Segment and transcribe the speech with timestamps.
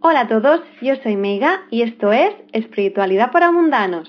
[0.00, 4.08] Hola a todos, yo soy Meiga y esto es Espiritualidad para Mundanos.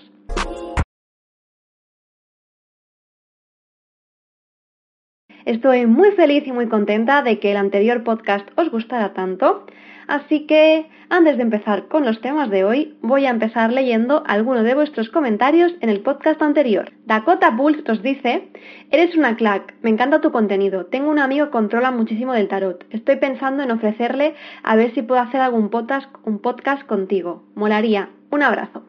[5.45, 9.65] Estoy muy feliz y muy contenta de que el anterior podcast os gustara tanto,
[10.09, 14.63] así que antes de empezar con los temas de hoy, voy a empezar leyendo algunos
[14.63, 16.91] de vuestros comentarios en el podcast anterior.
[17.05, 18.49] Dakota Bulls os dice,
[18.91, 22.85] eres una clack, me encanta tu contenido, tengo un amigo que controla muchísimo del tarot,
[22.91, 28.09] estoy pensando en ofrecerle a ver si puedo hacer algún podcast, un podcast contigo, molaría,
[28.29, 28.83] un abrazo.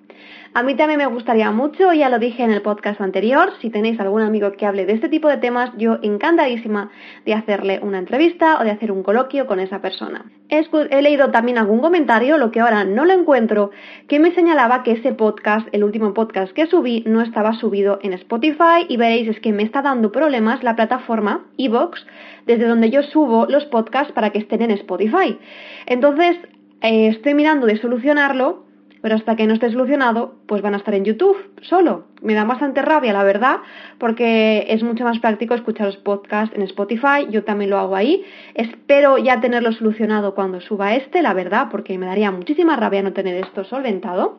[0.52, 4.00] A mí también me gustaría mucho, ya lo dije en el podcast anterior, si tenéis
[4.00, 6.90] algún amigo que hable de este tipo de temas, yo encantadísima
[7.24, 10.24] de hacerle una entrevista o de hacer un coloquio con esa persona.
[10.48, 13.70] He, leído también algún comentario, lo que ahora no lo encuentro,
[14.08, 18.12] que me señalaba que ese podcast, el último podcast que subí, no estaba subido en
[18.14, 22.04] Spotify y veréis es que me está dando problemas la plataforma Evox,
[22.46, 25.38] desde donde yo subo los podcasts para que estén en Spotify.
[25.86, 26.36] Entonces,
[26.80, 28.64] eh, estoy mirando de solucionarlo
[29.02, 32.04] pero hasta que no esté solucionado, pues van a estar en YouTube solo.
[32.22, 33.58] Me da bastante rabia, la verdad,
[33.98, 38.24] porque es mucho más práctico escuchar los podcasts en Spotify, yo también lo hago ahí.
[38.54, 43.12] Espero ya tenerlo solucionado cuando suba este, la verdad, porque me daría muchísima rabia no
[43.12, 44.36] tener esto solventado.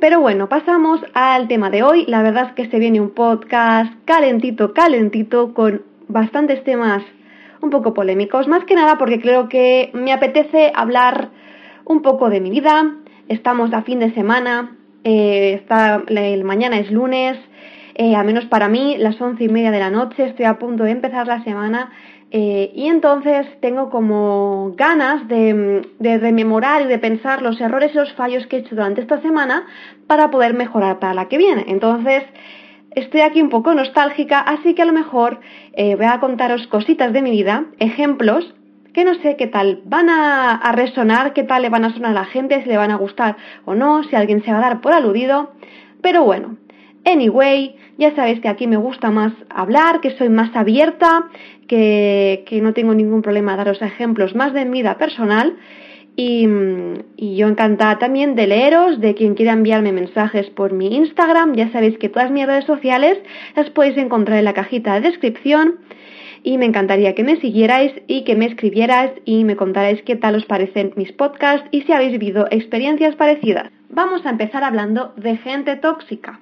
[0.00, 2.04] Pero bueno, pasamos al tema de hoy.
[2.06, 7.02] La verdad es que se viene un podcast calentito, calentito, con bastantes temas
[7.60, 11.30] un poco polémicos, más que nada porque creo que me apetece hablar
[11.84, 12.96] un poco de mi vida.
[13.28, 15.62] Estamos a fin de semana, eh,
[16.08, 17.38] el mañana es lunes,
[17.94, 20.84] eh, al menos para mí, las once y media de la noche, estoy a punto
[20.84, 21.90] de empezar la semana
[22.30, 27.96] eh, y entonces tengo como ganas de, de, rememorar y de pensar los errores y
[27.96, 29.66] los fallos que he hecho durante esta semana
[30.06, 31.64] para poder mejorar para la que viene.
[31.68, 32.22] Entonces,
[32.98, 35.40] estoy aquí un poco nostálgica, así que a lo mejor
[35.72, 38.54] eh, voy a contaros cositas de mi vida, ejemplos
[38.92, 42.14] que no sé qué tal van a, resonar, qué tal le van a sonar a
[42.14, 44.80] la gente, si le van a gustar o no, si alguien se va a dar
[44.80, 45.52] por aludido.
[46.02, 46.56] Pero bueno,
[47.04, 51.28] anyway, ya sabéis que aquí me gusta más hablar, que soy más abierta,
[51.68, 55.56] que, que no tengo ningún problema a daros ejemplos más de mi vida personal
[56.20, 56.48] y,
[57.36, 61.54] yo encantada también de leeros, de quien quiera enviarme mensajes por mi Instagram.
[61.54, 63.18] Ya sabéis que todas mis redes sociales
[63.54, 65.76] las podéis encontrar en la cajita de descripción.
[66.42, 70.34] Y me encantaría que me siguierais y que me escribierais y me contarais qué tal
[70.34, 73.70] os parecen mis podcasts y si habéis vivido experiencias parecidas.
[73.88, 76.40] Vamos a empezar hablando de gente tóxica.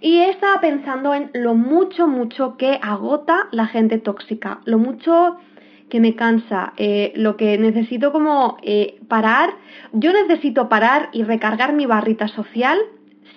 [0.00, 5.38] Y estaba pensando en lo mucho, mucho que agota la gente tóxica, lo mucho
[5.88, 9.50] que me cansa, eh, lo que necesito como eh, parar,
[9.92, 12.78] yo necesito parar y recargar mi barrita social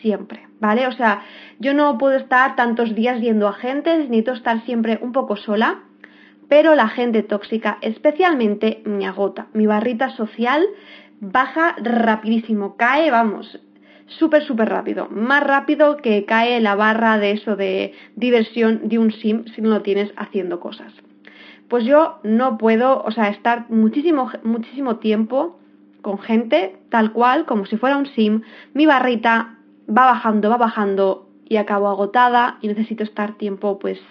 [0.02, 0.88] siempre, ¿vale?
[0.88, 1.22] O sea,
[1.60, 5.84] yo no puedo estar tantos días viendo a gente, necesito estar siempre un poco sola,
[6.50, 9.48] pero la gente tóxica especialmente me agota.
[9.54, 10.66] Mi barrita social
[11.20, 13.60] baja rapidísimo, cae, vamos,
[14.08, 15.08] súper, súper rápido.
[15.10, 19.70] Más rápido que cae la barra de eso de diversión de un sim si no
[19.70, 20.92] lo tienes haciendo cosas
[21.72, 25.58] pues yo no puedo, o sea, estar muchísimo, muchísimo tiempo
[26.02, 28.42] con gente tal cual, como si fuera un sim,
[28.74, 29.56] mi barrita
[29.88, 34.02] va bajando, va bajando y acabo agotada y necesito estar tiempo pues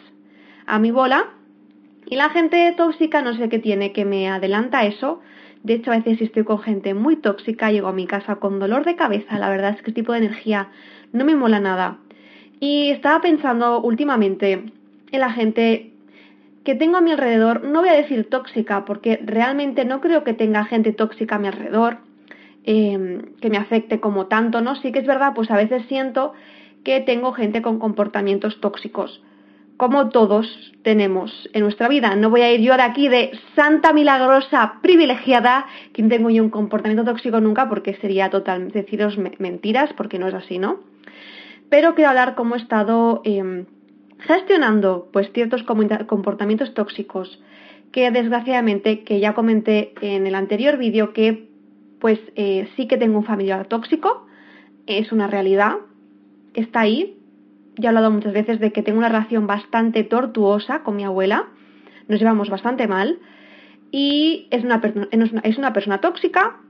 [0.64, 1.34] a mi bola.
[2.06, 5.20] Y la gente tóxica no sé qué tiene que me adelanta eso.
[5.62, 8.58] De hecho, a veces si estoy con gente muy tóxica, llego a mi casa con
[8.58, 9.38] dolor de cabeza.
[9.38, 10.70] La verdad es que este tipo de energía
[11.12, 11.98] no me mola nada.
[12.58, 14.64] Y estaba pensando últimamente
[15.12, 15.89] en la gente
[16.70, 20.34] que tengo a mi alrededor, no voy a decir tóxica, porque realmente no creo que
[20.34, 21.98] tenga gente tóxica a mi alrededor,
[22.62, 24.76] em, que me afecte como tanto, ¿no?
[24.76, 26.32] Sí que es verdad, pues a veces siento
[26.84, 29.20] que tengo gente con comportamientos tóxicos,
[29.78, 30.46] como todos
[30.84, 32.14] tenemos en nuestra vida.
[32.14, 36.50] No voy a ir yo de aquí de santa milagrosa privilegiada, que tengo yo un
[36.50, 40.78] comportamiento tóxico nunca, porque sería total deciros mentiras, porque no es así, ¿no?
[41.68, 43.22] Pero quiero hablar cómo he estado...
[43.24, 43.66] Em,
[44.26, 47.40] gestionando pues ciertos comportamientos tóxicos
[47.92, 51.48] que desgraciadamente, que ya comenté en el anterior vídeo, que
[52.00, 54.26] pues eh, sí que tengo un familiar tóxico,
[54.86, 55.76] es una realidad,
[56.54, 57.18] está ahí,
[57.76, 61.48] ya he hablado muchas veces de que tengo una relación bastante tortuosa con mi abuela,
[62.08, 63.18] nos llevamos bastante mal,
[63.90, 64.80] y es una,
[65.42, 66.60] es una persona tóxica,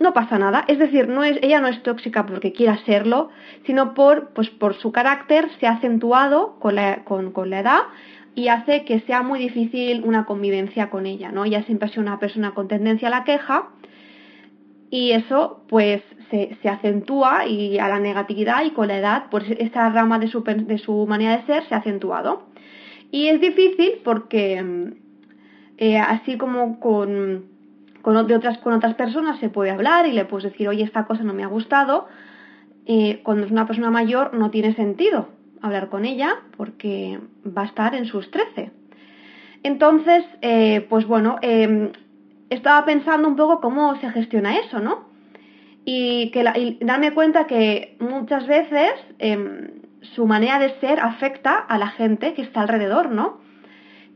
[0.00, 0.64] no pasa nada.
[0.68, 3.30] Es decir, no es, ella no es tóxica porque quiera serlo,
[3.66, 7.80] sino por, pues, por su carácter se ha acentuado con la, con, con la edad
[8.34, 11.44] y hace que sea muy difícil una convivencia con ella, ¿no?
[11.44, 13.68] Ella siempre ha sido una persona con tendencia a la queja
[14.90, 19.44] y eso pues se, se, acentúa y a la negatividad y con la edad pues
[19.58, 22.44] esa rama de su, de su manera de ser se ha acentuado.
[23.10, 24.94] Y es difícil porque
[25.76, 27.51] eh, así como con,
[28.02, 28.58] con, otras,
[28.94, 32.08] personas se puede hablar y le puedes decir, oye, esta cosa no me ha gustado,
[33.22, 35.28] cuando es una persona mayor no tiene sentido
[35.62, 38.72] hablar con ella porque va a estar en sus 13.
[39.62, 41.92] Entonces, eh, pues bueno, em,
[42.50, 45.08] estaba pensando un poco cómo se gestiona eso, ¿no?
[45.84, 49.70] Y, que darme cuenta que muchas veces em,
[50.14, 53.40] su manera de ser afecta a la gente que está alrededor, ¿no?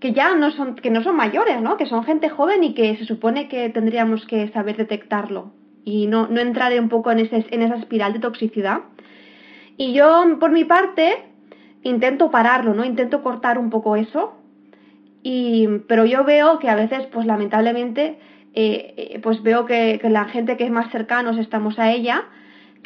[0.06, 1.76] Que ya no son, que no son mayores, ¿no?
[1.76, 5.50] Que son gente joven y que se supone que tendríamos que saber detectarlo
[5.84, 8.82] y no, no entrar un poco en, ese, en esa espiral de toxicidad.
[9.76, 11.24] Y yo, por mi parte,
[11.82, 12.84] intento pararlo, ¿no?
[12.84, 14.36] Intento cortar un poco eso.
[15.24, 18.20] Y, pero yo veo que a veces, pues lamentablemente,
[18.54, 22.26] eh, eh, pues veo que, que, la gente que es más cercanos estamos a ella,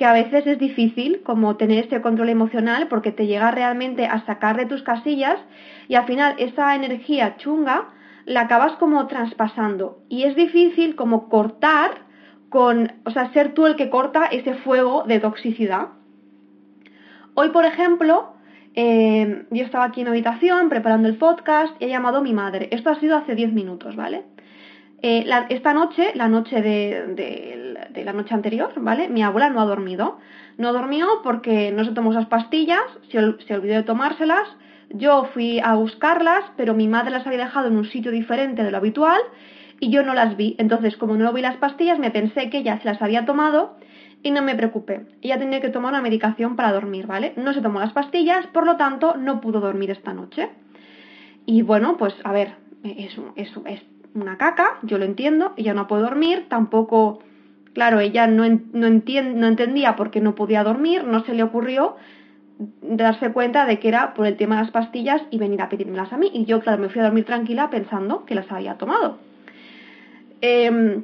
[0.00, 4.24] que a veces es difícil como tener este control emocional porque te llega realmente a
[4.24, 5.38] sacar de tus casillas
[5.88, 7.90] y al final esa energía chunga
[8.24, 12.06] la acabas como traspasando y es difícil como cortar
[12.48, 15.88] con, o sea, ser tú el que corta ese fuego de toxicidad.
[17.34, 18.32] Hoy, por ejemplo,
[18.74, 22.70] eh, yo estaba aquí en habitación preparando el podcast y he llamado a mi madre.
[22.72, 24.24] Esto ha sido hace 10 minutos, ¿vale?
[25.02, 29.08] Eh, esta noche, la noche de, la noche anterior, ¿vale?
[29.08, 30.18] Mi abuela no ha dormido.
[30.58, 33.18] No dormió porque no se tomó esas pastillas, se,
[33.54, 34.46] olvidó de tomárselas.
[34.90, 38.70] Yo fui a buscarlas, pero mi madre las había dejado en un sitio diferente de
[38.70, 39.20] lo habitual
[39.78, 40.56] y yo no las vi.
[40.58, 43.76] Entonces, como no vi las pastillas, me pensé que ella se las había tomado
[44.22, 45.06] y no me preocupé.
[45.22, 47.32] Ella tenía que tomar una medicación para dormir, ¿vale?
[47.36, 50.50] No se tomó las pastillas, por lo tanto no pudo dormir esta noche.
[51.46, 53.16] Y bueno, pues a ver, es
[54.14, 57.20] una caca, yo lo entiendo, ella no puede dormir, tampoco,
[57.72, 61.96] claro, ella no, no, no entendía por qué no podía dormir, no se le ocurrió
[62.82, 66.12] darse cuenta de que era por el tema de las pastillas y venir a pedírmelas
[66.12, 66.30] a mí.
[66.32, 69.18] Y yo, claro, me fui a dormir tranquila pensando que las había tomado.
[70.42, 71.02] Eh,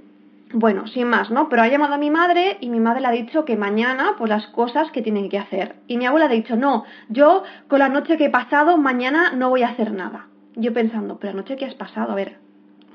[0.53, 1.49] bueno, sin más, ¿no?
[1.49, 4.29] Pero ha llamado a mi madre y mi madre le ha dicho que mañana, pues
[4.29, 5.75] las cosas que tienen que hacer.
[5.89, 9.51] Y mi abuela ha dicho, no, yo con la noche que he pasado, mañana no
[9.51, 10.29] voy a hacer nada.
[10.55, 12.39] Yo pensando, pero la noche que has pasado, a ver,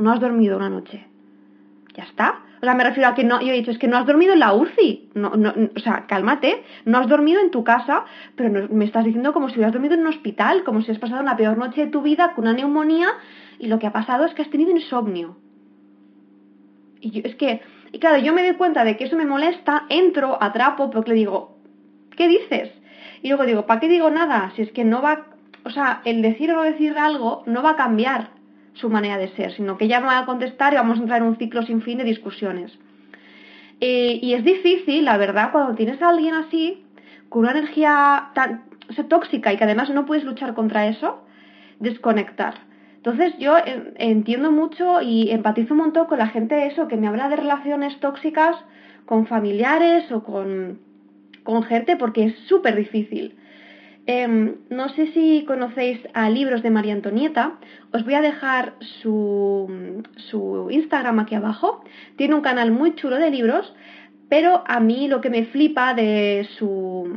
[0.01, 1.05] no has dormido una noche.
[1.95, 2.41] Ya está.
[2.61, 4.33] O sea, me refiero a que no, yo he dicho, es que no has dormido
[4.33, 5.09] en la UCI.
[5.15, 8.05] No, no, o sea, cálmate, no has dormido en tu casa,
[8.35, 11.23] pero me estás diciendo como si hubieras dormido en un hospital, como si has pasado
[11.23, 13.09] la peor noche de tu vida con una neumonía
[13.57, 15.37] y lo que ha pasado es que has tenido insomnio.
[16.99, 17.61] Y yo, es que,
[17.91, 21.15] y claro, yo me doy cuenta de que eso me molesta, entro, atrapo, porque le
[21.15, 21.57] digo,
[22.15, 22.71] ¿qué dices?
[23.23, 24.51] Y luego digo, ¿para qué digo nada?
[24.55, 25.25] Si es que no va,
[25.65, 28.40] o sea, el decir o no decir algo no va a cambiar
[28.73, 31.21] su manera de ser, sino que ya me va a contestar y vamos a entrar
[31.21, 32.77] en un ciclo sin fin de discusiones.
[33.79, 36.85] Eh, y es difícil, la verdad, cuando tienes a alguien así,
[37.29, 38.63] con una energía tan
[39.07, 41.23] tóxica y que además no puedes luchar contra eso,
[41.79, 42.55] desconectar.
[42.97, 43.55] Entonces yo
[43.95, 47.99] entiendo mucho y empatizo un montón con la gente eso, que me habla de relaciones
[47.99, 48.55] tóxicas
[49.05, 50.79] con familiares o con,
[51.43, 53.35] con gente, porque es súper difícil.
[54.07, 57.59] Em, no sé si conocéis a Libros de María Antonieta.
[57.93, 60.03] Os voy a dejar su,
[60.69, 61.83] Instagram aquí abajo.
[62.15, 63.73] Tiene un canal muy chulo de libros,
[64.27, 67.07] pero a mí lo que me flipa de su,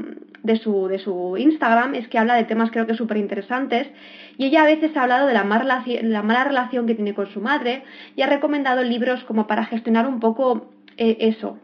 [1.38, 3.88] Instagram es que habla de temas creo que súper interesantes
[4.36, 7.28] y ella a veces ha hablado de la mala, la mala relación que tiene con
[7.28, 7.82] su madre
[8.14, 11.58] y ha recomendado libros como para gestionar un poco eh, eso.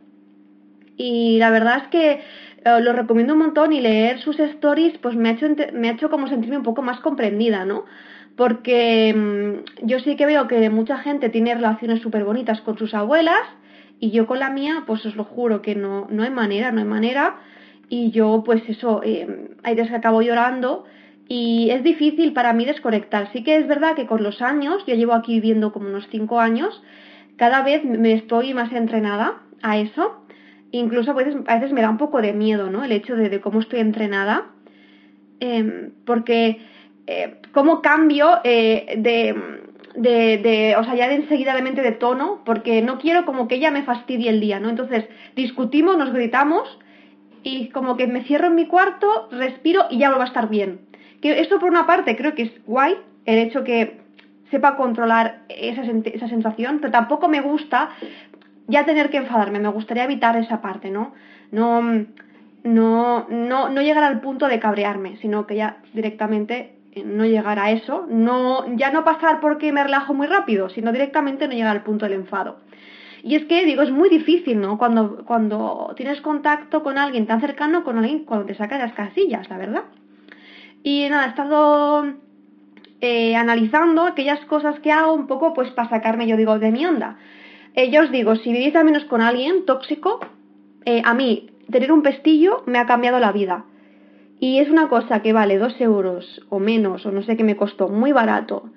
[1.02, 5.16] Y la verdad es que eh, lo recomiendo un montón y leer sus stories pues
[5.16, 7.86] me ha hecho, me ha hecho como sentirme un poco más comprendida, ¿no?
[8.36, 12.92] Porque mm, yo sí que veo que mucha gente tiene relaciones súper bonitas con sus
[12.92, 13.40] abuelas
[13.98, 16.80] y yo con la mía pues os lo juro que no, no hay manera, no
[16.80, 17.36] hay manera
[17.88, 20.84] y yo pues eso, eh, hay que llorando
[21.28, 23.32] y es difícil para mí desconectar.
[23.32, 26.40] Sí que es verdad que con los años, yo llevo aquí viviendo como unos 5
[26.40, 26.82] años,
[27.36, 30.20] cada vez me estoy más entrenada a eso.
[30.72, 32.68] Incluso a veces, me da un poco de miedo.
[32.82, 34.46] El hecho de, cómo estoy entrenada.
[35.40, 36.60] Em, porque
[37.06, 42.82] eh, cómo cambio eh, de, o sea, ya de enseguida de mente de tono, porque
[42.82, 44.68] no quiero como que ella me fastidie el día, ¿no?
[44.68, 46.78] Entonces, discutimos, nos gritamos,
[47.42, 50.80] y como que me cierro en mi cuarto, respiro y ya vuelvo a estar bien.
[51.20, 53.98] Que esto por una parte creo que es guay, el hecho que
[54.50, 57.90] sepa controlar esa, esa sensación, pero tampoco me gusta
[58.70, 61.12] ya tener que enfadarme, me gustaría evitar esa parte, ¿no?
[61.50, 61.82] No,
[62.62, 67.58] no, no, no llegar al punto de cabrearme, sino que ya directamente eh, no llegar
[67.58, 71.76] a eso, no, ya no pasar porque me relajo muy rápido, sino directamente no llegar
[71.76, 72.58] al punto del enfado.
[73.22, 74.78] Y es que, digo, es muy difícil, ¿no?
[74.78, 79.48] Cuando, cuando tienes contacto con alguien tan cercano, con alguien cuando te saca las casillas,
[79.50, 79.84] la verdad.
[80.82, 82.14] Y nada, he estado
[83.02, 86.86] eh, analizando aquellas cosas que hago un poco pues para sacarme, yo digo, de mi
[86.86, 87.18] onda.
[87.74, 90.20] Eh, os digo, si vivís al menos con alguien tóxico,
[90.84, 93.64] eh, a mí tener un pestillo me ha cambiado la vida.
[94.40, 97.56] Y es una cosa que vale dos euros o menos, o no sé qué me
[97.56, 98.70] costó, muy barato,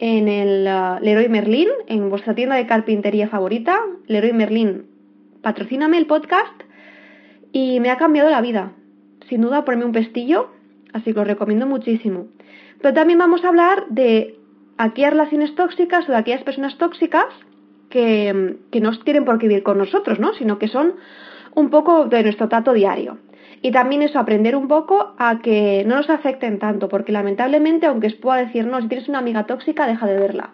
[0.00, 3.78] en el uh, Leroy Merlin, en vuestra tienda de carpintería favorita.
[4.08, 4.86] Leroy Merlin,
[5.40, 6.62] patrocíname el podcast
[7.52, 8.72] y me ha cambiado la vida.
[9.28, 10.50] Sin duda, ponerme un pestillo,
[10.92, 12.26] así que lo recomiendo muchísimo.
[12.82, 14.36] Pero también vamos a hablar de
[14.76, 17.26] aquellas relaciones tóxicas o de aquellas personas tóxicas
[17.94, 20.34] que, que no tienen por qué vivir con nosotros, ¿no?
[20.34, 20.94] Sino que son
[21.54, 23.18] un poco de nuestro trato diario.
[23.62, 28.08] Y también eso, aprender un poco a que no nos afecten tanto, porque lamentablemente, aunque
[28.08, 30.50] os pueda decir, no, si tienes una amiga tóxica, deja de verla.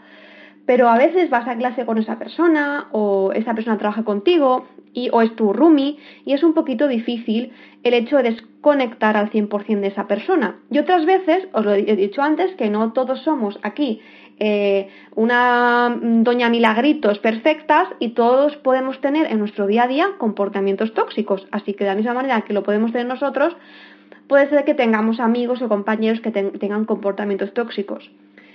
[0.66, 5.08] Pero a veces vas a clase con esa persona, o esa persona trabaja contigo, y,
[5.12, 9.80] o es tu roomie, y es un poquito difícil el hecho de desconectar al 100%
[9.80, 10.60] de esa persona.
[10.70, 14.02] Y otras veces, os lo he dicho antes, que no todos somos aquí
[14.40, 20.94] eh, una doña milagritos perfectas y todos podemos tener en nuestro día a día comportamientos
[20.94, 21.46] tóxicos.
[21.52, 23.54] Así que de la misma manera que lo podemos tener nosotros,
[24.28, 28.10] puede ser que tengamos amigos o compañeros que tengan comportamientos tóxicos.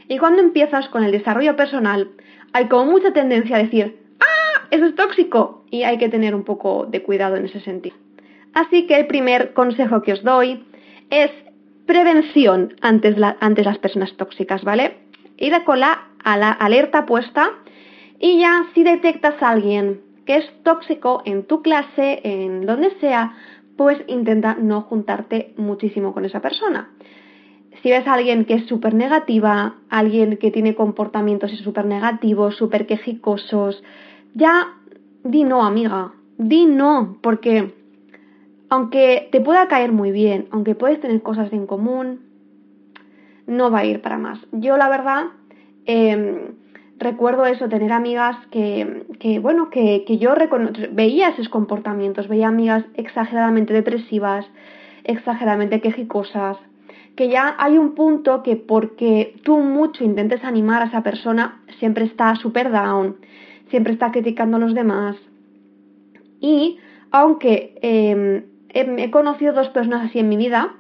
[0.08, 2.10] Y cuando empiezas con el desarrollo personal,
[2.52, 4.68] hay como mucha tendencia a decir, ¡ah!
[4.72, 5.66] Eso es tóxico.
[5.70, 7.96] Y hay que tener un poco de cuidado en ese sentido.
[8.54, 10.64] Así que el primer consejo que os doy
[11.12, 11.30] es
[11.86, 15.05] prevención ante, ante las personas tóxicas, ¿vale?
[15.38, 17.52] Ir con la, alerta puesta
[18.20, 23.36] y ya si detectas a alguien que es tóxico en tu clase, en donde sea,
[23.78, 26.90] pues intenta no juntarte muchísimo con esa persona.
[27.84, 32.88] Si ves a alguien que es súper negativa, alguien que tiene comportamientos súper negativos, súper
[32.88, 33.84] quejicosos,
[34.34, 34.74] ya
[35.24, 37.74] di no, amiga, di no, porque
[38.70, 42.25] aunque te pueda caer muy bien, aunque puedes tener cosas en común,
[43.48, 44.40] no va a ir para más.
[44.52, 45.26] Yo la verdad
[45.86, 46.56] em,
[46.98, 50.34] recuerdo eso, tener amigas que, bueno, que, que yo
[50.92, 54.46] veía esos comportamientos, veía amigas exageradamente depresivas,
[55.04, 56.58] exageradamente quejicosas,
[57.16, 62.06] que ya hay un punto que porque tú mucho intentes animar a esa persona, siempre
[62.06, 63.18] está super down,
[63.70, 65.16] siempre está criticando a los demás.
[66.42, 66.78] Y
[67.12, 70.76] aunque em, he conocido dos personas así en mi vida,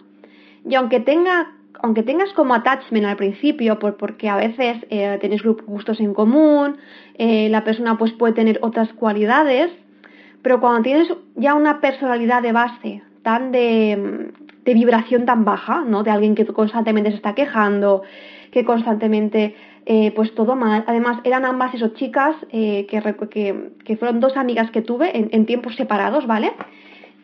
[0.67, 5.19] y aunque tenga aunque tengas como attachment al principio, por, porque a veces eh,
[5.65, 6.77] gustos en común,
[7.17, 9.71] eh, la persona pues puede tener otras cualidades,
[10.41, 14.31] pero cuando tienes ya una personalidad de base tan de,
[14.65, 16.03] vibración tan baja, ¿no?
[16.03, 18.03] De alguien que constantemente se está quejando,
[18.51, 19.55] que constantemente
[19.85, 20.83] eh, pues todo mal.
[20.87, 22.85] Además, eran ambas esas chicas que,
[23.85, 26.51] que, fueron dos amigas que tuve en tiempos separados, ¿vale?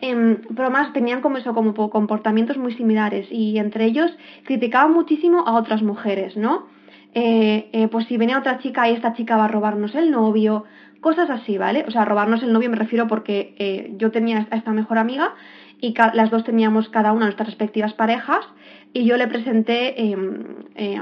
[0.01, 4.11] Pero además tenían como eso, como comportamientos muy similares y entre ellos
[4.45, 6.67] criticaban muchísimo a otras mujeres, ¿no?
[7.13, 10.63] Eh, eh, pues si venía otra chica y esta chica va a robarnos el novio,
[11.01, 11.83] cosas así, ¿vale?
[11.87, 15.35] O sea, robarnos el novio me refiero porque eh, yo tenía a esta mejor amiga
[15.81, 18.45] y las dos teníamos cada una nuestras respectivas parejas
[18.93, 20.43] y yo le presenté em,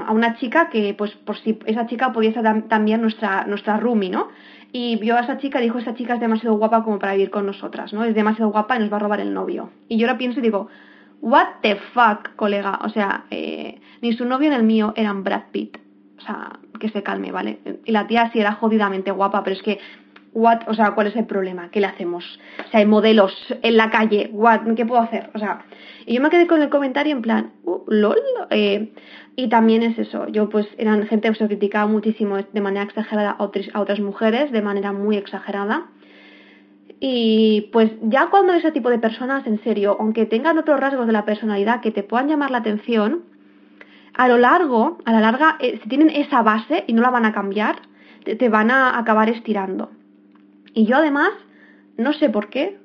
[0.05, 4.09] a una chica que pues por si esa chica podía ser también nuestra, nuestra roomie,
[4.09, 4.29] ¿no?
[4.71, 7.31] Y vio a esa chica y dijo, esa chica es demasiado guapa como para vivir
[7.31, 8.03] con nosotras, ¿no?
[8.03, 9.71] Es demasiado guapa y nos va a robar el novio.
[9.87, 10.67] Y yo ahora pienso y digo,
[11.21, 12.79] what the fuck, colega.
[12.83, 15.77] O sea, eh, ni su novio ni el mío eran Brad Pitt.
[16.17, 17.59] O sea, que se calme, ¿vale?
[17.85, 19.79] Y la tía sí era jodidamente guapa, pero es que,
[20.33, 21.69] o sea, ¿cuál es el problema?
[21.71, 22.39] ¿Qué le hacemos?
[22.59, 24.31] O sea, hay modelos en la calle,
[24.75, 25.29] ¿qué puedo hacer?
[25.33, 25.65] O sea,
[26.05, 28.17] y yo me quedé con el comentario en plan, uh, lol,
[28.49, 28.93] eh,
[29.35, 33.31] y también es eso, yo pues eran gente que se criticaba muchísimo de manera exagerada
[33.31, 35.87] a, otras mujeres, de manera muy exagerada.
[36.99, 41.13] Y pues ya cuando ese tipo de personas, en serio, aunque tengan otros rasgos de
[41.13, 43.23] la personalidad que te puedan llamar la atención,
[44.13, 47.25] a lo largo, a la larga, eh, si tienen esa base y no la van
[47.25, 47.77] a cambiar,
[48.25, 49.91] te, van a acabar estirando.
[50.73, 51.31] Y yo además,
[51.97, 52.77] no sé por qué,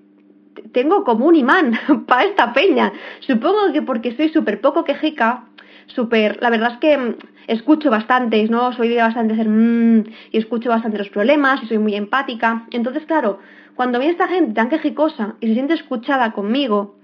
[0.73, 1.73] tengo como un imán
[2.07, 2.93] para esta peña.
[3.21, 5.45] Supongo que porque soy súper poco quejica,
[5.87, 8.73] súper, la verdad es que mm, escucho bastante, ¿no?
[8.73, 12.67] Soy de bastante ser mmm, y escucho bastante los problemas y soy muy empática.
[12.71, 13.39] Entonces, claro,
[13.75, 16.97] cuando viene esta gente tan quejicosa y se siente escuchada conmigo,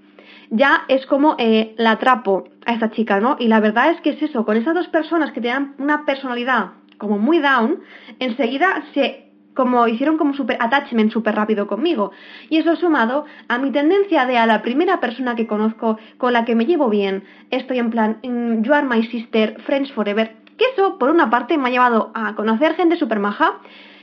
[0.49, 3.37] ya es como eh, la atrapo a esta chica, ¿no?
[3.39, 6.71] Y la verdad es que es eso, con esas dos personas que tienen una personalidad
[6.97, 7.79] como muy down,
[8.19, 12.11] enseguida se como hicieron como super attachment súper rápido conmigo.
[12.49, 16.45] Y eso sumado a mi tendencia de a la primera persona que conozco con la
[16.45, 20.65] que me llevo bien, estoy en plan, mm, you are my sister, friends forever, que
[20.73, 23.59] eso por una parte me ha llevado a conocer gente súper maja,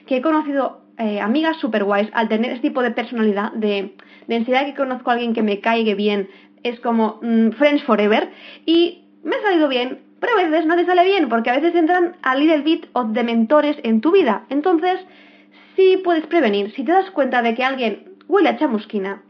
[0.06, 3.94] que he conocido eh, amigas super guays al tener este tipo de personalidad, de,
[4.26, 6.28] de enseguida que conozco a alguien que me caiga bien,
[6.62, 8.30] es como mm, friends forever,
[8.66, 11.74] y me ha salido bien, pero a veces no te sale bien, porque a veces
[11.74, 14.44] entran a little bit of de mentores en tu vida.
[14.50, 14.98] Entonces,
[15.78, 16.72] sí puedes prevenir.
[16.74, 19.22] Si te das cuenta de que alguien huele a chamusquina,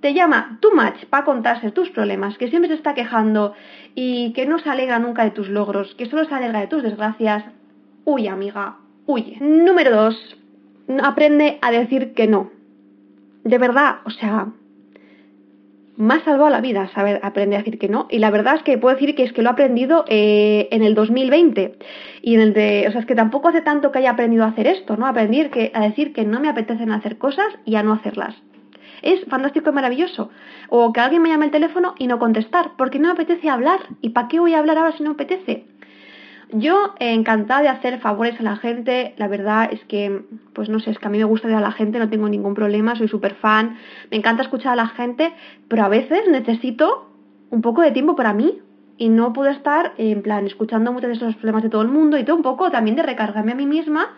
[0.00, 3.54] te llama too much para contarse tus problemas, que siempre se está quejando
[3.96, 6.84] y que no se alegra nunca de tus logros, que solo se alegra de tus
[6.84, 7.44] desgracias,
[8.04, 9.38] huye amiga, huye.
[9.40, 10.38] Número dos,
[11.02, 12.50] aprende a decir que no.
[13.42, 14.46] De verdad, o sea,
[15.96, 18.06] me ha salvado la vida saber aprender a decir que no.
[18.10, 20.82] Y la verdad es que puedo decir que es que lo he aprendido eh, en
[20.82, 21.76] el 2020.
[22.22, 24.48] Y en el de, o sea, es que tampoco hace tanto que haya aprendido a
[24.48, 25.06] hacer esto, ¿no?
[25.06, 28.34] Aprender que, a decir que no me apetecen hacer cosas y a no hacerlas.
[29.02, 30.30] Es fantástico y maravilloso.
[30.68, 33.80] O que alguien me llame el teléfono y no contestar, porque no me apetece hablar.
[34.00, 35.64] ¿Y para qué voy a hablar ahora si no me apetece?
[36.52, 40.22] Yo encantada de hacer favores a la gente, la verdad es que,
[40.52, 42.28] pues no sé, es que a mí me gusta de a la gente, no tengo
[42.28, 43.78] ningún problema, soy súper fan,
[44.12, 45.32] me encanta escuchar a la gente,
[45.66, 47.10] pero a veces necesito
[47.50, 48.60] un poco de tiempo para mí
[48.96, 52.16] y no puedo estar en plan escuchando muchos de esos problemas de todo el mundo
[52.16, 54.14] y todo un poco también de recargarme a mí misma.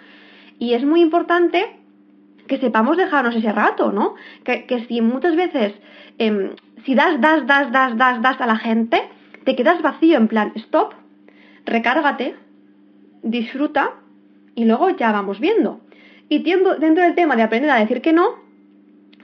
[0.58, 1.76] Y es muy importante
[2.47, 4.14] que sepamos dejarnos ese rato, ¿no?
[4.44, 5.75] Que, que si muchas veces,
[6.18, 6.50] em,
[6.85, 9.02] si das, das, das, das, das, das a la gente,
[9.44, 10.94] te quedas vacío en plan, stop,
[11.68, 12.34] recárgate,
[13.22, 13.94] disfruta
[14.54, 15.80] y luego ya vamos viendo.
[16.28, 18.37] Y dentro del tema de aprender a decir que no,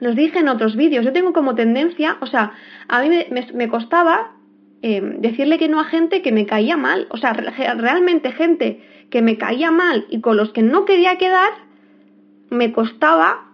[0.01, 2.53] los dije en otros vídeos, yo tengo como tendencia, o sea,
[2.89, 3.11] a mí
[3.55, 4.33] me, costaba
[4.83, 9.23] em, decirle que no a gente que me caía mal, o sea, realmente gente que
[9.23, 11.51] me caía mal y con los que no quería quedar,
[12.51, 13.51] me costaba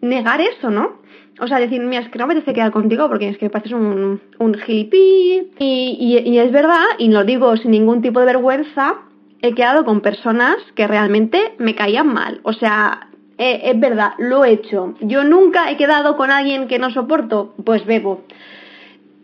[0.00, 1.00] negar eso, ¿no?
[1.40, 3.72] O sea, decir, mira, es que no me apetece quedar contigo porque es que pareces
[3.72, 5.50] un, un gilipí.
[5.58, 8.94] Y, y, es verdad, y lo digo sin ningún tipo de vergüenza,
[9.42, 12.40] he quedado con personas que realmente me caían mal.
[12.42, 14.94] O sea, eh, es verdad, lo he hecho.
[15.00, 18.22] Yo nunca he quedado con alguien que no soporto, pues bebo.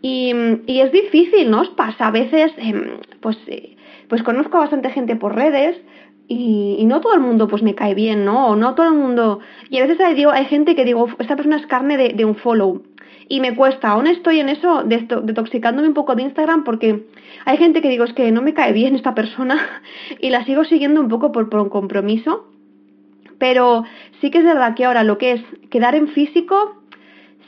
[0.01, 0.33] Y,
[0.67, 1.61] y es difícil, ¿no?
[1.61, 3.75] Os pasa a veces, em, pues, eh,
[4.07, 5.77] pues conozco a bastante gente por redes
[6.27, 8.47] y, no todo el mundo pues me cae bien, ¿no?
[8.47, 9.39] O no todo el mundo...
[9.69, 12.35] Y a veces hay, digo, hay gente que digo, esta persona es carne de, un
[12.35, 12.83] follow.
[13.27, 17.07] Y me cuesta, aún estoy en eso, de detoxicándome un poco de Instagram porque
[17.45, 19.81] hay gente que digo, es que no me cae bien esta persona
[20.19, 22.47] y la sigo siguiendo un poco por, por un compromiso.
[23.37, 23.83] Pero
[24.21, 26.82] sí que es verdad que ahora lo que es quedar en físico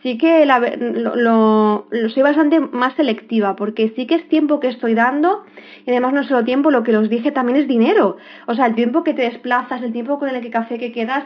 [0.05, 5.43] sí que lo, soy bastante más selectiva, porque sí que es tiempo que estoy dando,
[5.83, 8.17] y además no solo tiempo, lo que os dije también es dinero.
[8.45, 11.23] O sea, el tiempo que te desplazas, el tiempo con el que café que quedas,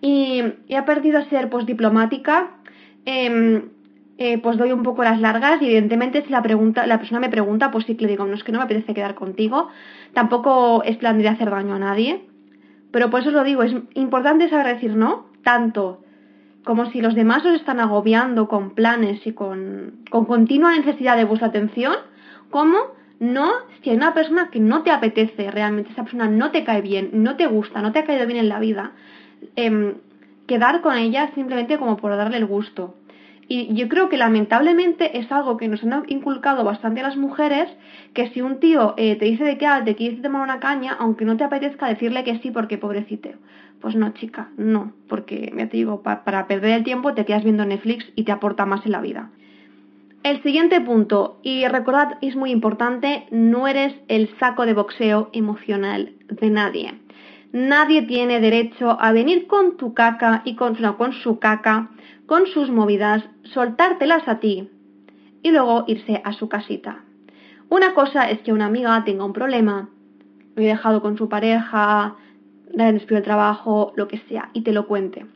[0.00, 2.52] y he aprendido a ser pues diplomática,
[3.04, 3.64] em,
[4.16, 7.28] eh, pues doy un poco las largas y evidentemente si la pregunta, la persona me
[7.28, 9.68] pregunta, pues sí que le digo, no es que no me apetece quedar contigo,
[10.14, 12.22] tampoco es plan de hacer daño a nadie,
[12.92, 16.02] pero por eso os lo digo, es importante saber decir no, tanto
[16.64, 21.24] como si los demás os están agobiando con planes y con, con continua necesidad de
[21.24, 21.94] vuestra atención,
[22.50, 22.78] como
[23.18, 23.50] no
[23.82, 27.10] si hay una persona que no te apetece realmente, esa persona no te cae bien,
[27.12, 28.92] no te gusta, no te ha caído bien en la vida,
[29.56, 29.94] em,
[30.46, 32.96] quedar con ella simplemente como por darle el gusto.
[33.48, 37.68] Y yo creo que lamentablemente es algo que nos han inculcado bastante a las mujeres,
[38.14, 41.24] que si un tío eh, te dice de qué te quiere tomar una caña, aunque
[41.24, 43.30] no te apetezca decirle que sí porque pobrecito.
[43.82, 47.66] Pues no, chica, no, porque ya te digo, para perder el tiempo te quedas viendo
[47.66, 49.30] Netflix y te aporta más en la vida.
[50.22, 56.12] El siguiente punto, y recordad, es muy importante, no eres el saco de boxeo emocional
[56.28, 56.94] de nadie.
[57.50, 61.90] Nadie tiene derecho a venir con tu caca y con, con su caca,
[62.26, 64.70] con sus movidas, soltártelas a ti
[65.42, 67.02] y luego irse a su casita.
[67.68, 69.88] Una cosa es que una amiga tenga un problema,
[70.54, 72.14] lo he dejado con su pareja,
[72.72, 75.26] le despido el trabajo, lo que sea, y te lo cuente.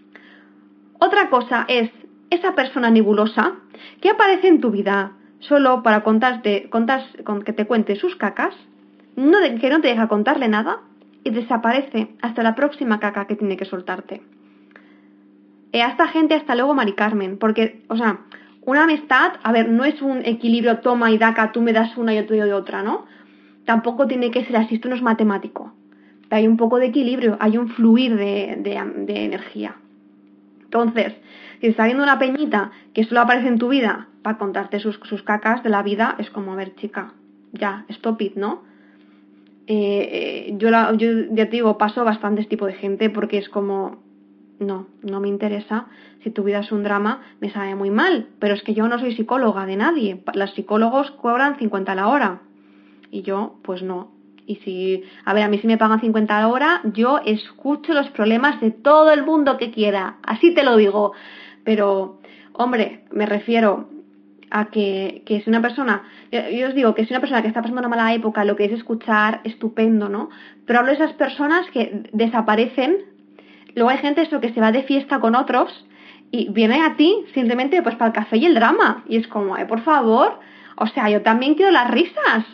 [0.99, 1.91] Otra cosa es
[2.31, 3.55] esa persona nebulosa
[4.01, 7.05] que aparece en tu vida solo para contarte, contar,
[7.45, 8.55] que te cuente sus cacas,
[9.17, 10.81] no que no te deja contarle nada
[11.25, 14.23] y desaparece hasta la próxima caca que tiene que soltarte.
[15.73, 18.21] Y a esta gente hasta luego, Mari Carmen, porque, o sea,
[18.63, 22.13] una amistad, a ver, no es un equilibrio toma y daca, tú me das una
[22.13, 23.05] y yo te doy otra, ¿no?
[23.65, 25.73] Tampoco tiene que ser así, esto no es matemático.
[26.31, 29.77] Hay un poco de equilibrio, hay un fluir de, de energía.
[30.65, 31.15] Entonces,
[31.61, 35.23] si está viendo una peñita que solo aparece en tu vida para contarte sus, sus
[35.23, 37.13] cacas de la vida, es como, a ver, chica,
[37.53, 38.63] ya, stop it, ¿no?
[39.67, 43.99] eh, yo, yo ya te digo, paso bastantes tipos de gente porque es como,
[44.59, 45.87] no, no me interesa.
[46.23, 48.29] Si tu vida es un drama, me sabe muy mal.
[48.39, 50.23] Pero es que yo no soy psicóloga de nadie.
[50.35, 52.41] Los psicólogos cobran 50 a la hora.
[53.11, 54.11] Y yo, pues no.
[54.47, 58.09] Y si, a ver, a mí si me pagan 50 a hora, yo escucho los
[58.11, 60.17] problemas de todo el mundo que quiera.
[60.23, 61.13] Así te lo digo.
[61.65, 62.21] Pero,
[62.53, 63.89] hombre, me refiero
[64.51, 67.61] a que, que si una persona, yo os digo que si una persona que está
[67.61, 70.31] pasando una mala época lo que es escuchar, estupendo, ¿no?
[70.65, 73.17] Pero hablo de esas personas que desaparecen
[73.77, 75.71] Luego hay gente eso que se va de fiesta con otros
[76.31, 79.05] y viene a ti simplemente pues para el café y el drama.
[79.07, 80.41] Y es como, eh, por favor,
[80.77, 82.47] o sea, yo también quiero las risas.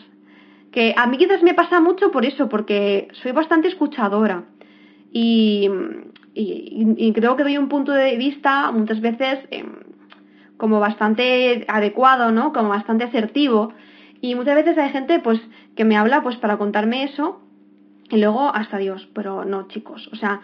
[0.73, 4.43] Que a mí quizás me pasa mucho por eso, porque soy bastante escuchadora.
[5.11, 5.69] Y,
[7.13, 9.67] creo que doy un punto de vista muchas veces em,
[10.57, 12.51] como bastante adecuado, ¿no?
[12.51, 13.71] Como bastante asertivo.
[14.19, 15.39] Y muchas veces hay gente pues
[15.75, 17.39] que me habla pues para contarme eso
[18.09, 20.41] y luego hasta Dios, pero no, chicos, o sea,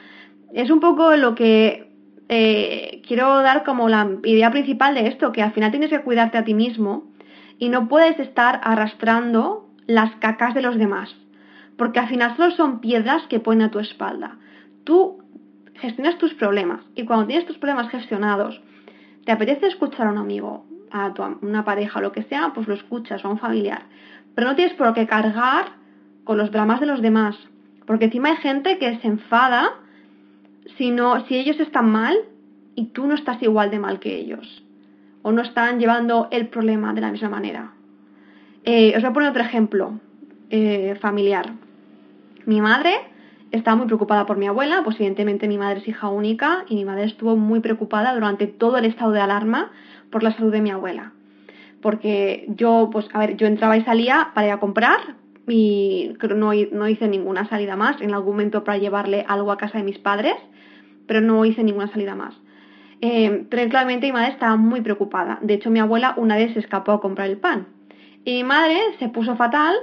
[0.53, 1.87] es un poco lo que
[2.27, 6.37] eh, quiero dar como la idea principal de esto, que al final tienes que cuidarte
[6.37, 7.03] a ti mismo
[7.57, 11.15] y no puedes estar arrastrando las cacas de los demás,
[11.75, 14.37] porque al final solo son piedras que ponen a tu espalda.
[14.83, 15.23] Tú
[15.73, 16.81] gestionas tus problemas.
[16.93, 18.61] Y cuando tienes tus problemas gestionados,
[19.25, 22.67] te apetece escuchar a un amigo, a tu, una pareja o lo que sea, pues
[22.67, 23.81] lo escuchas o a un familiar,
[24.35, 25.65] pero no tienes por qué cargar
[26.23, 27.35] con los dramas de los demás,
[27.87, 29.71] porque encima hay gente que se enfada
[30.77, 30.95] si,
[31.27, 32.15] si ellos están mal
[32.75, 34.63] y tú no estás igual de mal que ellos.
[35.23, 37.73] O no están llevando el problema de la misma manera.
[38.63, 39.99] Eh, os voy a poner otro ejemplo
[40.49, 41.53] eh, familiar.
[42.45, 42.95] Mi madre
[43.51, 46.85] estaba muy preocupada por mi abuela, pues evidentemente mi madre es hija única y mi
[46.85, 49.71] madre estuvo muy preocupada durante todo el estado de alarma
[50.11, 51.13] por la salud de mi abuela.
[51.81, 55.15] Porque yo, pues, a ver, yo entraba y salía para ir a comprar
[55.47, 59.83] y no, hice ninguna salida más en algún momento para llevarle algo a casa de
[59.83, 60.35] mis padres
[61.09, 62.35] pero no hice ninguna salida más.
[63.01, 65.39] Eh, pero claramente mi madre estaba muy preocupada.
[65.41, 67.65] De hecho, mi abuela una vez se escapó a comprar el pan.
[68.25, 69.75] Y mi madre se puso fatal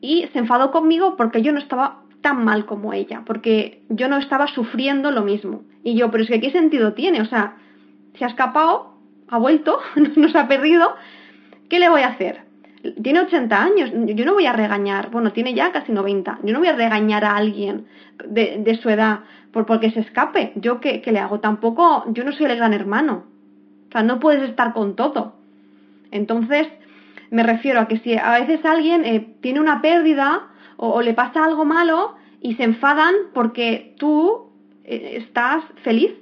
[0.00, 4.18] y se enfadó conmigo porque yo no estaba tan mal como ella, porque yo no
[4.18, 5.62] estaba sufriendo lo mismo.
[5.84, 7.20] Y yo, pero es que ¿qué sentido tiene?
[7.20, 7.56] O sea,
[8.18, 8.94] se ha escapado,
[9.28, 9.78] ha vuelto,
[10.16, 10.94] no se ha perdido,
[11.68, 12.42] ¿qué le voy a hacer?
[13.02, 16.60] Tiene 80 años, yo no voy a regañar, bueno, tiene ya casi 90, yo no
[16.60, 17.86] voy a regañar a alguien
[18.24, 19.20] de, de su edad
[19.52, 20.52] por porque se escape.
[20.56, 23.24] Yo ¿qué, le hago tampoco, yo no soy el gran hermano.
[23.88, 25.34] O sea, no puedes estar con todo.
[26.10, 26.68] Entonces,
[27.30, 31.44] me refiero a que si a veces alguien eh, tiene una pérdida o, le pasa
[31.44, 34.50] algo malo y se enfadan porque tú
[34.84, 36.12] eh, estás feliz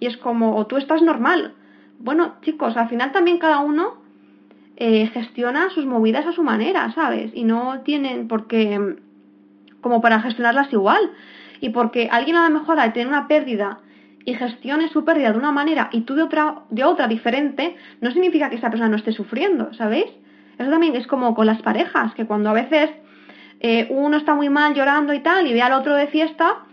[0.00, 1.54] y es como, o tú estás normal.
[1.98, 3.94] Bueno, chicos, al final también cada uno
[4.76, 7.32] eh, gestiona sus movidas a su manera, ¿sabes?
[7.34, 8.96] Y no tienen por qué,
[9.80, 11.10] como para gestionarlas igual
[11.60, 13.80] y porque alguien a lo mejor al tener una pérdida
[14.24, 18.10] y gestione su pérdida de una manera y tú de otra, de otra diferente, no
[18.10, 20.06] significa que esa persona no esté sufriendo, ¿sabéis?
[20.58, 22.90] Eso también es como con las parejas, que cuando a veces
[23.60, 26.64] eh, uno está muy mal llorando y tal y ve al otro de fiesta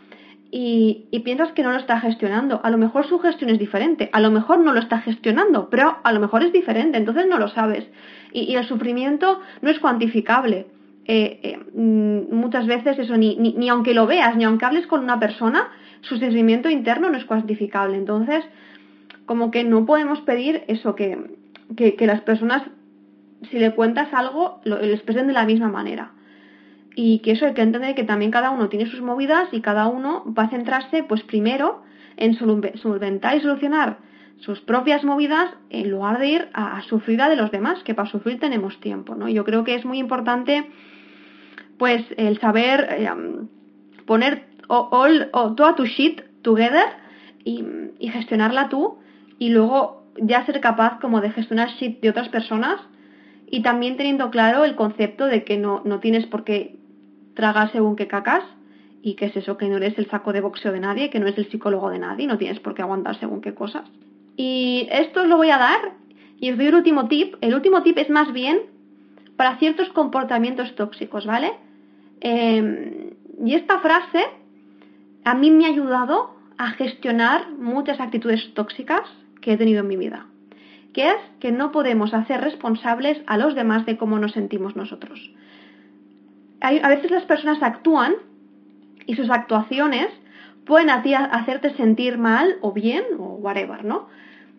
[0.52, 2.60] y, piensas que no lo está gestionando.
[2.63, 5.98] A lo mejor su gestión es diferente, a lo mejor no lo está gestionando, pero
[6.04, 7.86] a lo mejor es diferente, entonces no lo sabes.
[8.32, 10.65] y el sufrimiento no es cuantificable.
[11.06, 15.04] Eh, eh, mm, muchas veces eso, ni, ni, aunque lo veas, ni aunque hables con
[15.04, 15.69] una persona,
[16.02, 17.98] su sentimiento interno no es cuantificable.
[17.98, 18.46] Entonces,
[19.26, 21.17] como que no podemos pedir eso, que,
[21.76, 22.63] que, las personas,
[23.49, 26.12] si le cuentas algo, lo, expresen de la misma manera.
[26.95, 29.88] Y que eso hay que entender que también cada uno tiene sus movidas y cada
[29.88, 31.84] uno va a centrarse, pues primero,
[32.17, 33.97] en solventar y solucionar
[34.38, 38.10] sus propias movidas en lugar de ir a, sufrir a de los demás, que para
[38.10, 39.29] sufrir tenemos tiempo, ¿no?
[39.29, 40.69] Yo creo que es muy importante
[41.77, 43.10] pues el saber eh,
[44.06, 46.86] poner all, toda tu shit together
[47.43, 47.63] y,
[48.10, 48.97] gestionarla tú
[49.39, 52.79] y luego ya ser capaz como de gestionar shit de otras personas
[53.54, 56.76] y también teniendo claro el concepto de que no, no tienes por qué
[57.36, 58.44] tragar según qué cacas
[59.04, 61.28] y que es eso, que no eres el saco de boxeo de nadie, que no
[61.28, 63.84] eres el psicólogo de nadie, no tienes por qué aguantar según qué cosas.
[64.36, 65.92] Y esto os lo voy a dar
[66.39, 67.36] y os doy el último tip.
[67.42, 68.58] El último tip es más bien
[69.38, 71.54] para ciertos comportamientos tóxicos, ¿vale?
[72.22, 73.12] Em,
[73.46, 74.26] y esta frase
[75.26, 79.02] a mí me ha ayudado a gestionar muchas actitudes tóxicas
[79.42, 80.26] que he tenido en mi vida,
[80.93, 85.32] que es que no podemos hacer responsables a los demás de cómo nos sentimos nosotros.
[86.62, 88.13] a veces las personas actúan
[89.06, 90.08] y sus actuaciones
[90.65, 94.08] pueden hacerte sentir mal o bien o whatever, ¿no?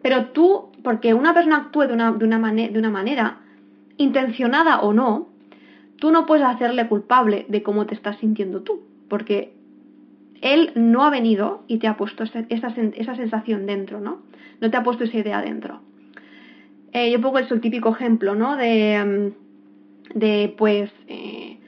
[0.03, 2.39] Pero tú, porque una persona actúe de una, de una,
[2.91, 3.39] manera,
[3.97, 5.29] intencionada o no,
[5.97, 9.55] tú no puedes hacerle culpable de cómo te estás sintiendo tú, porque
[10.43, 14.19] él no ha venido y te ha puesto esa, sensación dentro, ¿no?
[14.61, 15.81] No te ha puesto esa idea dentro.
[16.95, 18.57] Eh, yo pongo el típico ejemplo, ¿no?
[18.57, 21.59] De, mm, de pues, eh,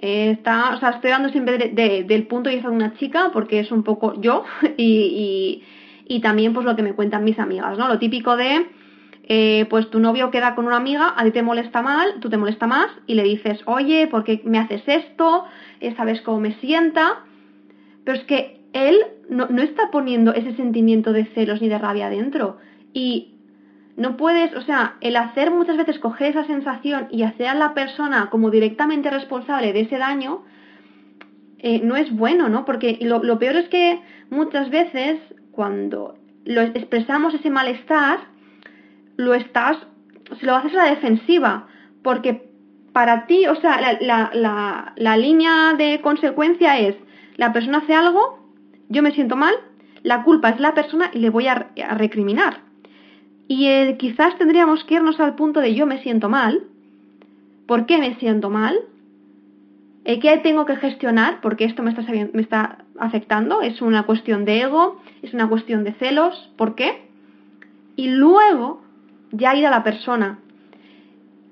[0.00, 3.72] está, o sea, estoy dando siempre del punto de vista de una chica porque es
[3.72, 4.44] un poco yo
[4.76, 5.60] y,
[6.06, 7.88] y, también pues lo que me cuentan mis amigas, ¿no?
[7.88, 8.64] Lo típico de,
[9.24, 12.36] eh, pues tu novio queda con una amiga, a ti te molesta mal, tú te
[12.36, 15.46] molesta más y le dices, oye, ¿por qué me haces esto?
[15.96, 17.24] ¿Sabes cómo me sienta?
[18.04, 22.08] Pero es que él no, no está poniendo ese sentimiento de celos ni de rabia
[22.08, 22.58] dentro.
[22.92, 23.35] Y
[23.96, 27.74] no puedes, o sea, el hacer muchas veces coger esa sensación y hacer a la
[27.74, 30.44] persona como directamente responsable de ese daño,
[31.58, 32.64] eh, no es bueno, ¿no?
[32.64, 35.18] Porque lo, peor es que muchas veces
[35.50, 38.18] cuando lo expresamos ese malestar,
[39.16, 39.78] lo estás,
[40.38, 41.66] se lo haces a la defensiva,
[42.02, 42.50] porque
[42.92, 46.96] para ti, o sea, la línea de consecuencia es,
[47.36, 48.38] la persona hace algo,
[48.88, 49.54] yo me siento mal,
[50.02, 52.60] la culpa es la persona y le voy a, recriminar.
[53.48, 56.64] Y eh, quizás tendríamos que irnos al punto de yo me siento mal.
[57.66, 58.76] ¿Por qué me siento mal?
[60.04, 61.40] Eh, ¿Qué tengo que gestionar?
[61.40, 63.62] Porque esto me está, afectando.
[63.62, 66.52] Es una cuestión de ego, es una cuestión de celos.
[66.56, 67.08] ¿Por qué?
[67.96, 68.82] Y luego
[69.32, 70.38] ya ir a la persona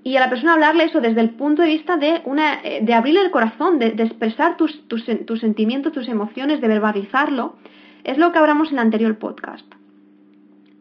[0.05, 2.23] y a la persona hablarle eso desde el punto de vista de,
[2.63, 5.03] eh, abrirle el corazón, de, expresar tus, tus,
[5.41, 7.57] sentimientos, tus emociones, de verbalizarlo,
[8.05, 9.65] es lo que hablamos en el anterior podcast.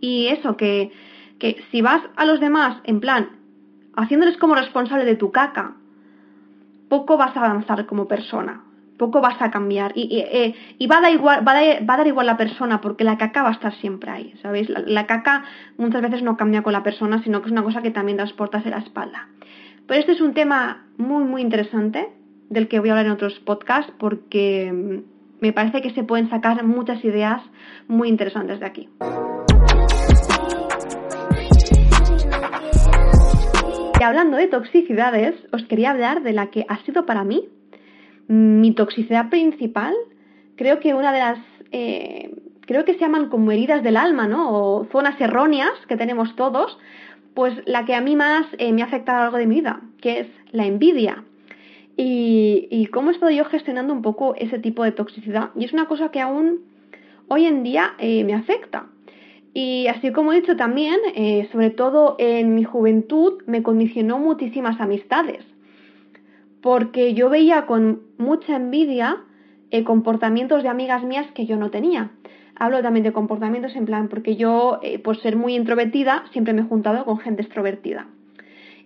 [0.03, 0.91] Y eso, que,
[1.39, 3.29] que si vas a los demás en plan,
[3.95, 5.75] haciéndoles como responsable de tu caca,
[6.89, 8.65] poco vas a avanzar como persona
[8.97, 12.27] poco vas a cambiar y, y, eh, va, a dar igual, va, a dar, igual
[12.27, 14.69] la persona porque la caca va a estar siempre ahí, ¿sabéis?
[14.69, 15.43] La, caca
[15.77, 18.63] muchas veces no cambia con la persona, sino que es una cosa que también transportas
[18.65, 19.29] en la espalda.
[19.87, 22.09] Pero este es un tema muy, muy interesante
[22.49, 25.01] del que voy a hablar en otros podcasts porque
[25.41, 27.41] me parece que se pueden sacar muchas ideas
[27.87, 28.89] muy interesantes de aquí.
[34.03, 37.47] Y hablando de toxicidades, os quería hablar de la que ha sido para mí
[38.27, 39.93] mi toxicidad principal,
[40.57, 41.39] creo que una de las,
[41.71, 42.35] eh,
[42.67, 44.51] creo que se llaman como heridas del alma, ¿no?
[44.51, 46.77] O zonas erróneas que tenemos todos,
[47.33, 50.19] pues la que a mí más eh, me ha afectado a de mi vida, que
[50.19, 51.23] es la envidia.
[51.95, 55.51] Y, cómo he estado yo gestionando un poco ese tipo de toxicidad.
[55.55, 56.59] Y es una cosa que aún
[57.29, 58.87] hoy en día eh, me afecta.
[59.53, 60.99] Y así como he dicho también,
[61.51, 65.45] sobre todo en mi juventud, me condicionó muchísimas amistades
[66.63, 69.17] porque yo veía con mucha envidia
[69.69, 72.11] eh, comportamientos de amigas mías que yo no tenía.
[72.55, 76.61] Hablo también de comportamientos en plan, porque yo, eh, por ser muy introvertida, siempre me
[76.61, 78.07] he juntado con gente extrovertida.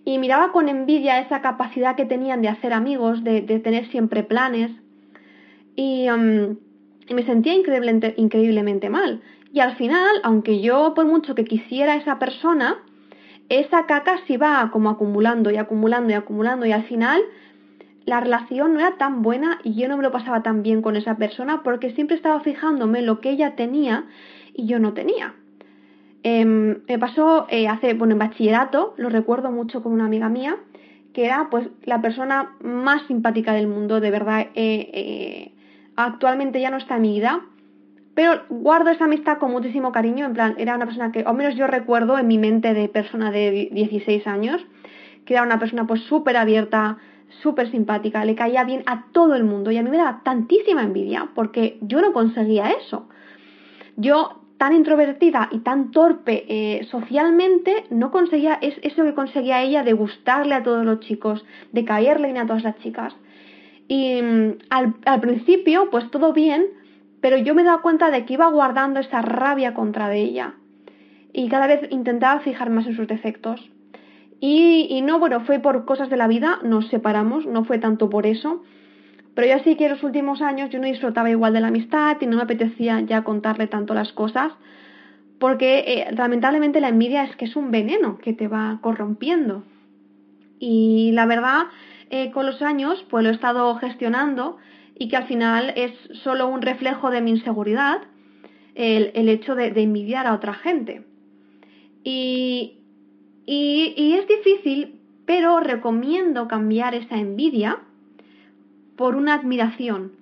[0.04, 4.72] Y miraba con envidia esa capacidad que tenían de hacer amigos, de, tener siempre planes.
[5.76, 9.20] Y, y me sentía increíblemente mal.
[9.52, 12.78] Y al final, aunque yo por mucho que quisiera a esa persona,
[13.48, 17.22] esa caca se iba como acumulando y acumulando y acumulando y al final
[18.04, 20.96] la relación no era tan buena y yo no me lo pasaba tan bien con
[20.96, 24.04] esa persona porque siempre estaba fijándome lo que ella tenía
[24.54, 25.34] y yo no tenía.
[26.22, 30.56] Em, me pasó eh, hace, bueno, en bachillerato, lo recuerdo mucho con una amiga mía,
[31.12, 35.52] que era pues la persona más simpática del mundo, de verdad, eh, eh,
[35.96, 37.42] actualmente ya no está en mi vida,
[38.18, 41.54] pero guardo esa amistad con muchísimo cariño, en plan, era una persona que, al menos
[41.54, 44.60] yo recuerdo en mi mente de persona de 16 años,
[45.24, 46.98] que era una persona pues súper abierta,
[47.42, 50.82] súper simpática, le caía bien a todo el mundo y a mí me daba tantísima
[50.82, 53.08] envidia porque yo no conseguía eso.
[53.94, 59.84] Yo, tan introvertida y tan torpe eh, socialmente, no conseguía es, eso que conseguía ella
[59.84, 63.14] de gustarle a todos los chicos, de caerle bien a todas las chicas.
[63.86, 66.66] Y mm, al, al principio, pues todo bien,
[67.20, 70.54] pero yo me daba cuenta de que iba guardando esa rabia contra de ella.
[71.32, 73.70] Y cada vez intentaba fijar más en sus defectos.
[74.40, 78.24] Y, no, bueno, fue por cosas de la vida, nos separamos, no fue tanto por
[78.24, 78.62] eso.
[79.34, 82.16] Pero yo sí que en los últimos años yo no disfrutaba igual de la amistad
[82.20, 84.52] y no me apetecía ya contarle tanto las cosas,
[85.38, 89.64] porque eh, lamentablemente la envidia es que es un veneno que te va corrompiendo.
[90.60, 91.66] Y la verdad,
[92.10, 94.56] eh, con los años, pues lo he estado gestionando
[94.98, 95.92] y que al final es
[96.24, 98.02] solo un reflejo de mi inseguridad
[98.74, 101.04] el, el hecho de, envidiar a otra gente.
[102.04, 102.78] Y,
[103.44, 107.80] y, es difícil, pero recomiendo cambiar esa envidia
[108.96, 110.12] por una admiración,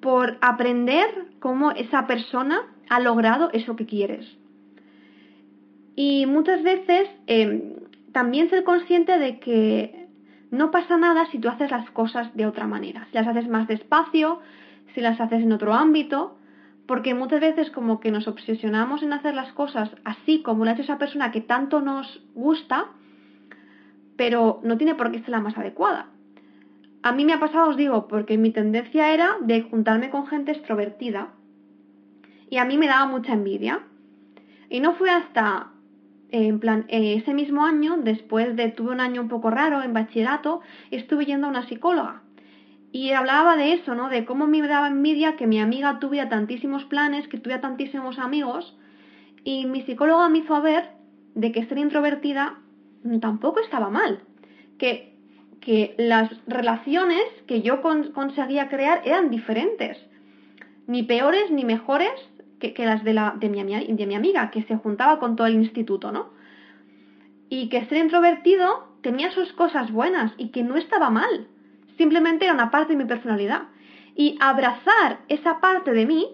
[0.00, 1.06] por aprender
[1.40, 4.26] cómo esa persona ha logrado eso que quieres.
[5.94, 7.74] Y muchas veces em,
[8.12, 10.01] también ser consciente de que
[10.52, 13.66] no pasa nada si tú haces las cosas de otra manera, si las haces más
[13.66, 14.40] despacio,
[14.94, 16.36] si las haces en otro ámbito,
[16.86, 20.74] porque muchas veces como que nos obsesionamos en hacer las cosas así como lo ha
[20.74, 22.88] esa persona que tanto nos gusta,
[24.16, 26.10] pero no tiene por qué ser la más adecuada.
[27.02, 30.52] A mí me ha pasado, os digo, porque mi tendencia era de juntarme con gente
[30.52, 31.30] extrovertida
[32.50, 33.80] y a mí me daba mucha envidia.
[34.68, 35.72] Y no fue hasta,
[36.32, 39.92] en plan, eh, ese mismo año, después de, tuve un año un poco raro en
[39.92, 42.22] bachillerato, estuve yendo a una psicóloga.
[42.90, 44.08] Y hablaba de eso, ¿no?
[44.08, 48.76] De cómo me daba envidia que mi amiga tuviera tantísimos planes, que tuviera tantísimos amigos.
[49.44, 50.90] Y mi psicóloga me hizo ver
[51.34, 52.58] de que ser introvertida
[53.20, 54.20] tampoco estaba mal.
[54.78, 55.14] Que,
[55.60, 59.98] que las relaciones que yo conseguía crear eran diferentes.
[60.86, 62.12] Ni peores ni mejores
[62.70, 65.54] que, las de, la, de, mi, de mi amiga, que se juntaba con todo el
[65.54, 66.30] instituto, ¿no?
[67.48, 71.48] Y que ser introvertido tenía sus cosas buenas y que no estaba mal
[72.02, 73.62] simplemente era una parte de mi personalidad.
[74.14, 76.26] Y abrazar esa parte de mí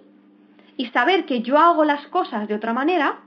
[0.77, 3.21] y saber que yo hago las cosas de otra manera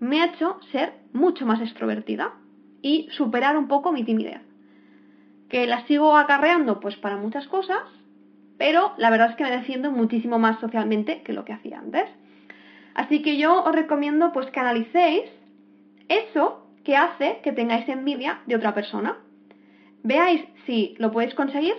[0.00, 2.32] me ha hecho ser mucho más extrovertida
[2.82, 4.40] y superar un poco mi timidez.
[5.48, 7.82] Que la sigo acarreando pues para muchas cosas,
[8.58, 12.04] pero la verdad es que me defiendo muchísimo más socialmente que lo que hacía antes.
[12.94, 15.24] Así que yo os recomiendo pues que analicéis
[16.08, 19.18] eso que hace que tengáis envidia de otra persona
[20.04, 21.74] Veáis si lo podéis conseguir,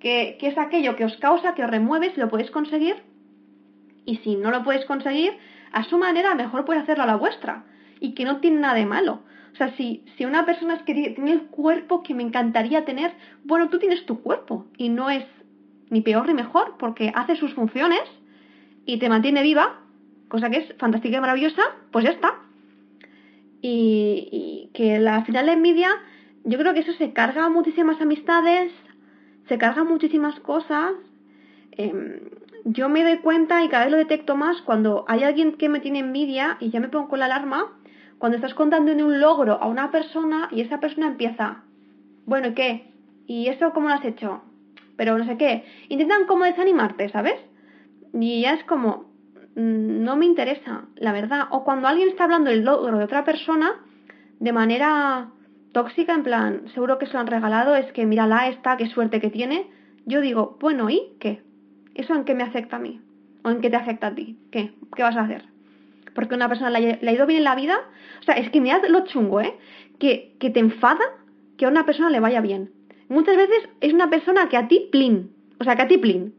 [0.00, 2.96] que, es aquello que os causa, que os remueve, si lo podéis conseguir.
[4.04, 5.32] Y si no lo podéis conseguir,
[5.72, 7.64] a su manera mejor podéis hacerlo a la vuestra.
[8.00, 9.22] Y que no tiene nada de malo.
[9.54, 13.14] O sea, si, si una persona es que tiene el cuerpo que me encantaría tener,
[13.44, 14.66] bueno, tú tienes tu cuerpo.
[14.76, 15.24] Y no es
[15.88, 18.02] ni peor ni mejor, porque hace sus funciones
[18.84, 19.80] y te mantiene viva,
[20.28, 22.34] cosa que es fantástica y maravillosa, pues ya está.
[23.60, 25.90] Y, que la final de envidia
[26.44, 28.72] yo creo que eso se carga muchísimas amistades,
[29.48, 30.92] se carga muchísimas cosas.
[31.72, 32.20] Em,
[32.64, 35.80] yo me doy cuenta y cada vez lo detecto más cuando hay alguien que me
[35.80, 37.72] tiene envidia y ya me pongo con la alarma,
[38.18, 41.62] cuando estás contando un logro a una persona y esa persona empieza,
[42.26, 42.92] bueno, ¿y qué?
[43.26, 44.42] ¿Y eso cómo lo has hecho?
[44.96, 45.64] Pero no sé qué.
[45.88, 47.36] Intentan como desanimarte, ¿sabes?
[48.12, 49.07] Y ya es como,
[49.58, 51.48] no me interesa, la verdad.
[51.50, 53.74] O cuando alguien está hablando del logro de otra persona
[54.38, 55.30] de manera
[55.72, 59.20] tóxica, en plan, seguro que se lo han regalado, es que mírala esta, qué suerte
[59.20, 59.68] que tiene.
[60.06, 61.42] Yo digo, bueno, ¿y qué?
[61.96, 63.00] ¿Eso en qué me afecta a mí?
[63.42, 64.38] ¿O en qué te afecta a ti?
[64.52, 64.74] ¿Qué?
[64.94, 65.44] ¿Qué vas a hacer?
[66.14, 67.80] Porque una persona le, ha ido bien en la vida.
[68.20, 69.58] O sea, es que mirad lo chungo, ¿eh?
[69.98, 71.04] Que, que te enfada
[71.56, 72.70] que a una persona le vaya bien.
[73.08, 75.32] Muchas veces es una persona que a ti plin.
[75.58, 76.34] O sea, que a ti plin.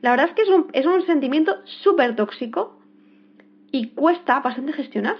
[0.00, 2.78] La verdad es que es un, es un sentimiento súper tóxico
[3.70, 5.16] y cuesta bastante gestionar.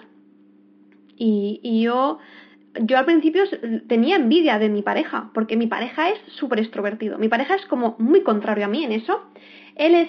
[1.17, 2.19] Y, y yo
[2.83, 3.45] yo al principio
[3.87, 7.19] tenía envidia de mi pareja, porque mi pareja es súper extrovertido.
[7.19, 9.23] Mi pareja es como muy contrario a mí en eso.
[9.77, 10.09] Él es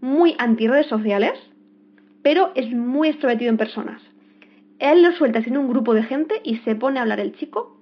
[0.00, 1.32] muy anti redes sociales,
[2.22, 4.02] pero es muy extrovertido en personas.
[4.78, 7.75] Él lo suelta sin un grupo de gente y se pone a hablar el chico.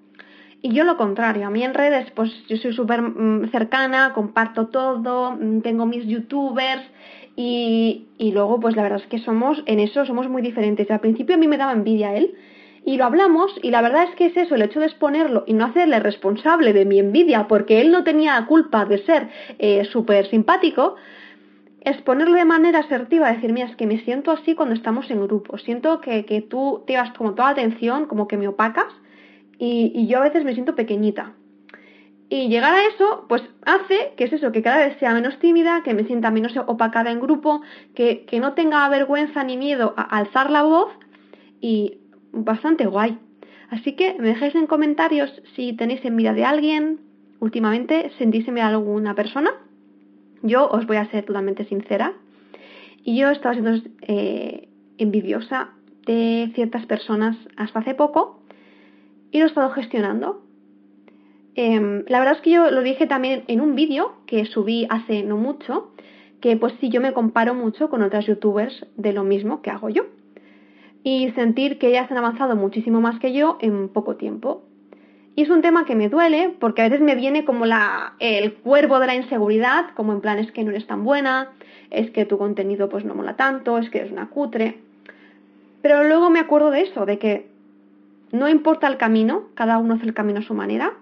[0.64, 4.68] Y yo lo contrario, a mí en redes pues yo soy súper mm, cercana, comparto
[4.68, 6.82] todo, mm, tengo mis youtubers
[7.36, 10.90] y, y luego pues la verdad es que somos, en eso somos muy diferentes.
[10.90, 12.34] Al principio a mí me daba envidia él,
[12.82, 15.52] y lo hablamos y la verdad es que es eso, el hecho de exponerlo y
[15.52, 20.30] no hacerle responsable de mi envidia porque él no tenía culpa de ser eh, súper
[20.30, 20.96] simpático,
[21.82, 25.58] exponerlo de manera asertiva, decir, mira, es que me siento así cuando estamos en grupo,
[25.58, 28.86] siento que, que tú te vas como toda atención, como que me opacas
[29.58, 31.34] y, yo a veces me siento pequeñita.
[32.28, 35.82] Y llegar a eso, pues hace que es eso, que cada vez sea menos tímida,
[35.82, 37.62] que me sienta menos opacada en grupo,
[37.94, 40.90] que, que no tenga vergüenza ni miedo a alzar la voz
[41.60, 41.98] y
[42.32, 43.18] bastante guay.
[43.70, 47.00] Así que me dejéis en comentarios si tenéis envidia de alguien,
[47.40, 49.50] últimamente sentís envidia de alguna persona.
[50.42, 52.14] Yo os voy a ser totalmente sincera.
[53.02, 55.70] Y yo he estado siendo eh, envidiosa
[56.06, 58.43] de ciertas personas hasta hace poco
[59.34, 60.42] y lo he estado gestionando.
[61.56, 65.24] Em, la verdad es que yo lo dije también en un vídeo que subí hace
[65.24, 65.90] no mucho,
[66.40, 69.88] que pues sí yo me comparo mucho con otras youtubers de lo mismo que hago
[69.88, 70.04] yo
[71.02, 74.62] y sentir que ellas han avanzado muchísimo más que yo en poco tiempo.
[75.34, 78.54] Y es un tema que me duele porque a veces me viene como la, el
[78.54, 81.50] cuervo de la inseguridad, como en plan es que no eres tan buena,
[81.90, 84.78] es que tu contenido pues no mola tanto, es que eres una cutre.
[85.82, 87.53] Pero luego me acuerdo de eso, de que
[88.34, 90.94] no importa el camino, cada uno hace el camino a su manera.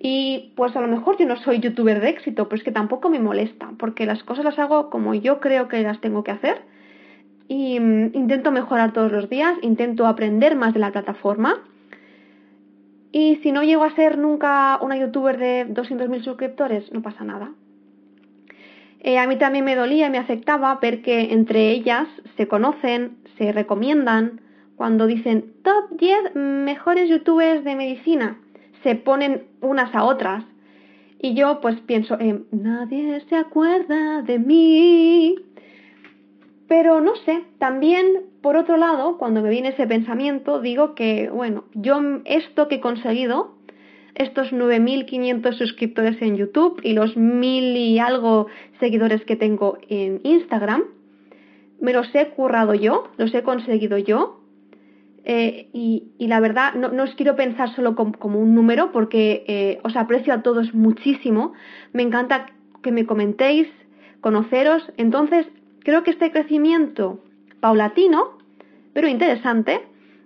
[0.00, 3.08] Y pues a lo mejor yo no soy youtuber de éxito, pero es que tampoco
[3.10, 6.62] me molesta, porque las cosas las hago como yo creo que las tengo que hacer
[7.48, 11.62] y mm, intento mejorar todos los días, intento aprender más de la plataforma
[13.12, 17.52] Y si no llego a ser nunca una youtuber de 200.000 suscriptores, no pasa nada.
[19.00, 23.18] Eh, a mí también me dolía y me afectaba ver que entre ellas se conocen,
[23.38, 24.40] se recomiendan,
[24.76, 28.38] cuando dicen top 10 mejores youtubers de medicina,
[28.82, 30.44] se ponen unas a otras.
[31.20, 35.36] Y yo pues pienso, eh, nadie se acuerda de mí.
[36.68, 41.64] Pero no sé, también por otro lado, cuando me viene ese pensamiento, digo que, bueno,
[41.72, 43.54] yo esto que he conseguido,
[44.14, 48.48] estos 9.500 suscriptores en YouTube y los mil y algo
[48.80, 50.84] seguidores que tengo en Instagram,
[51.80, 54.40] me los he currado yo, los he conseguido yo.
[55.24, 59.96] Eh, y, la verdad, no, os quiero pensar solo como, un número porque eh, os
[59.96, 61.54] aprecio a todos muchísimo.
[61.92, 62.46] Me encanta
[62.82, 63.68] que me comentéis,
[64.20, 64.92] conoceros.
[64.96, 65.46] Entonces,
[65.84, 67.20] Creo que este crecimiento
[67.60, 68.38] paulatino,
[68.94, 69.82] pero interesante,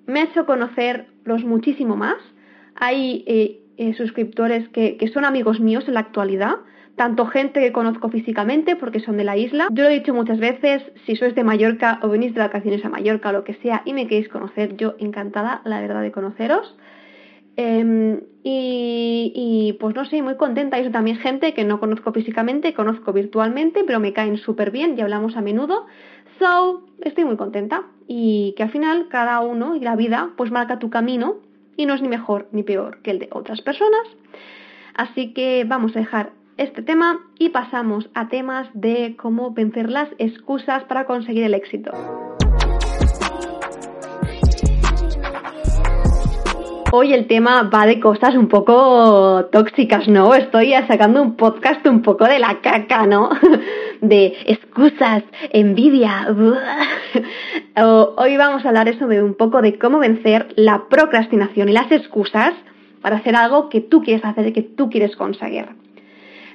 [0.07, 2.17] me ha hecho conocerlos muchísimo más.
[2.77, 6.59] Hay eh, suscriptores que, son amigos míos en la actualidad,
[6.99, 9.69] tanto gente que conozco físicamente porque son de la isla.
[9.71, 12.91] Yo lo he dicho muchas veces, si sois de Mallorca o venís de vacaciones a
[12.91, 16.77] Mallorca o lo que sea y me queréis conocer, yo encantada, la verdad, de conoceros.
[17.57, 20.79] Em, y, pues no sé, muy contenta.
[20.79, 25.01] Y también gente que no conozco físicamente, conozco virtualmente, pero me caen súper bien y
[25.01, 25.87] hablamos a menudo.
[26.39, 27.85] So, estoy muy contenta.
[28.07, 31.37] Y que al final cada uno y la vida pues marca tu camino
[31.77, 34.07] y no es ni mejor ni peor que el de otras personas.
[34.95, 40.09] Así que vamos a dejar este tema y pasamos a temas de cómo vencer las
[40.19, 41.93] excusas para conseguir el éxito.
[46.91, 50.35] Hoy el tema va de cosas un poco tóxicas, ¿no?
[50.35, 53.31] Estoy sacando un podcast un poco de la caca, ¿no?
[54.01, 56.29] De excusas, envidia.
[58.17, 61.91] Hoy vamos a hablar eso de un poco de cómo vencer la procrastinación y las
[61.91, 62.55] excusas
[63.03, 65.67] para hacer algo que tú quieres hacer y que tú quieres conseguir.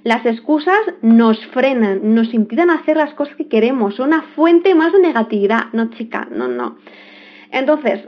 [0.04, 4.92] Las excusas nos frenan, nos impiden hacer las cosas que queremos, son una fuente más
[4.92, 5.72] de negatividad.
[5.72, 6.78] No, chica, no, no.
[7.52, 8.02] Entonces,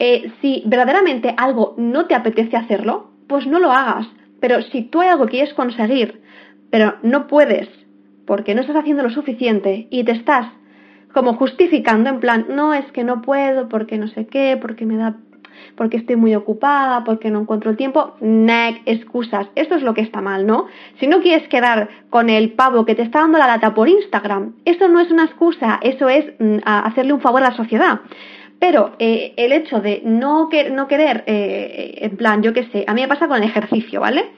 [0.00, 4.08] eh, si verdaderamente algo no te apetece hacerlo, pues no lo hagas.
[4.40, 6.20] Pero si tú hay algo que quieres conseguir,
[6.70, 7.68] pero no puedes,
[8.26, 10.48] porque no estás haciendo lo suficiente y te estás
[11.12, 14.96] como justificando en plan, no es que no puedo, porque no sé qué, porque me
[14.96, 15.16] da
[15.76, 19.46] porque estoy muy ocupada, porque no encuentro el tiempo, neck, excusas.
[19.54, 20.66] Esto es lo que está mal, ¿no?
[20.98, 24.54] Si no quieres quedar con el pavo que te está dando la lata por Instagram,
[24.64, 28.00] eso no es una excusa, eso es mm, hacerle un favor a la sociedad.
[28.58, 32.92] Pero eh, el hecho de no, no querer, eh, en plan, yo qué sé, a
[32.92, 34.30] mí me pasa con el ejercicio, ¿vale?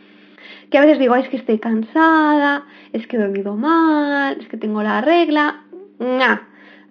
[0.70, 4.56] Que a veces digo, es que estoy cansada, es que he dormido mal, es que
[4.56, 5.64] tengo la regla.
[5.98, 6.38] Nah,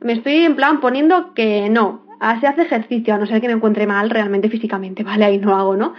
[0.01, 2.01] me estoy en plan poniendo que no,
[2.39, 5.25] se hace ejercicio, a no ser que me encuentre mal realmente físicamente, ¿vale?
[5.25, 5.93] Ahí no hago, ¿no?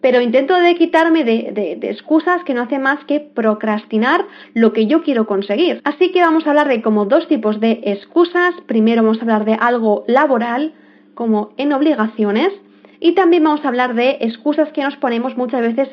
[0.00, 4.86] Pero intento de quitarme de, de, excusas que no hace más que procrastinar lo que
[4.86, 5.80] yo quiero conseguir.
[5.84, 8.54] Así que vamos a hablar de como dos tipos de excusas.
[8.66, 10.74] Primero vamos a hablar de algo laboral,
[11.14, 12.52] como en obligaciones,
[13.00, 15.88] y también vamos a hablar de excusas que nos ponemos muchas veces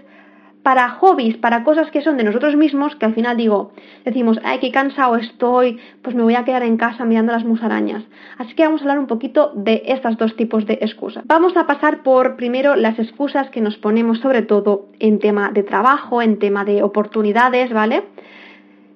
[0.63, 3.73] para hobbies, para cosas que son de nosotros mismos, que al final digo,
[4.05, 8.03] decimos, ay, qué cansado estoy, pues me voy a quedar en casa mirando las musarañas.
[8.37, 11.23] Así que vamos a hablar un poquito de estos dos tipos de excusas.
[11.27, 15.63] Vamos a pasar por primero las excusas que nos ponemos sobre todo en tema de
[15.63, 18.03] trabajo, en tema de oportunidades, ¿vale?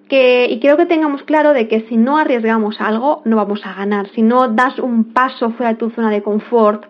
[0.10, 4.08] Y quiero que tengamos claro de que si no arriesgamos algo, no vamos a ganar.
[4.16, 6.86] Si no das un paso fuera de tu zona de confort,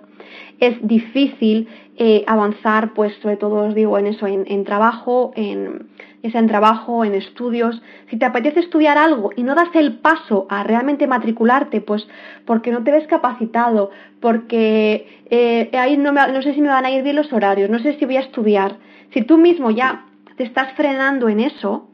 [0.60, 1.68] es difícil
[1.98, 5.88] eh, avanzar, pues sobre todo os digo en eso, en, trabajo, en,
[6.22, 7.82] en trabajo, en estudios.
[8.10, 12.08] Si te apetece estudiar algo y no das el paso a realmente matricularte, pues
[12.46, 13.90] porque no te ves capacitado,
[14.20, 17.80] porque eh, ahí no, no sé si me van a ir bien los horarios, no
[17.80, 18.78] sé si voy a estudiar.
[19.14, 21.90] Si tú mismo ya te estás frenando en eso,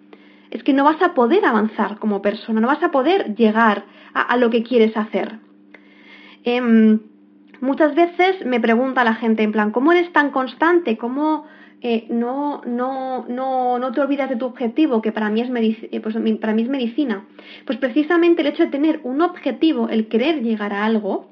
[0.51, 4.37] es que no vas a poder avanzar como persona, no vas a poder llegar a,
[4.37, 5.39] lo que quieres hacer.
[6.43, 6.99] Em,
[7.63, 10.97] muchas veces me pregunta la gente en plan, ¿cómo eres tan constante?
[10.97, 11.45] ¿Cómo
[11.81, 15.99] eh, no, no, no, no te olvidas de tu objetivo, que para mí, es eh,
[16.01, 17.25] pues, para mí es medicina?
[17.65, 21.29] Pues precisamente el hecho de tener un objetivo, el querer llegar a algo,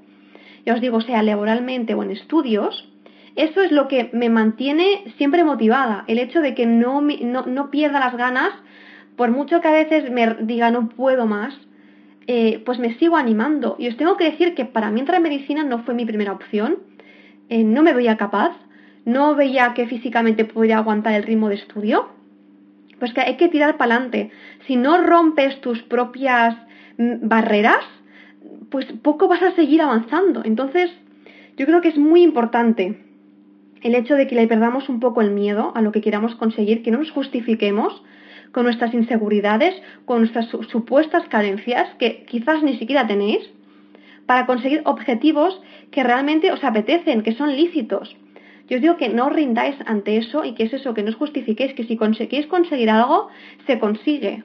[0.65, 2.87] ya os digo, sea laboralmente o en estudios,
[3.35, 7.71] eso es lo que me mantiene siempre motivada, el hecho de que no, no, no
[7.71, 8.51] pierda las ganas,
[9.17, 11.53] por mucho que a veces me diga no puedo más,
[12.27, 13.75] eh, pues me sigo animando.
[13.79, 16.33] Y os tengo que decir que para mí entrar en medicina no fue mi primera
[16.33, 16.77] opción.
[17.49, 18.55] Eh, no me veía capaz,
[19.05, 22.09] no veía que físicamente podía aguantar el ritmo de estudio.
[22.99, 24.31] Pues que hay que tirar para adelante.
[24.67, 26.55] Si no rompes tus propias
[26.97, 27.83] mm, barreras,
[28.69, 30.43] pues poco vas a seguir avanzando.
[30.45, 30.91] Entonces,
[31.57, 33.03] yo creo que es muy importante
[33.81, 36.83] el hecho de que le perdamos un poco el miedo a lo que queramos conseguir,
[36.83, 38.03] que no nos justifiquemos
[38.51, 39.75] con nuestras inseguridades,
[40.05, 43.49] con nuestras supuestas carencias que quizás ni siquiera tenéis,
[44.25, 48.15] para conseguir objetivos que realmente os apetecen, que son lícitos.
[48.69, 51.15] Yo os digo que no rindáis ante eso y que es eso, que no os
[51.15, 53.27] justifiquéis, que si conseguís conseguir algo,
[53.67, 54.43] se consigue.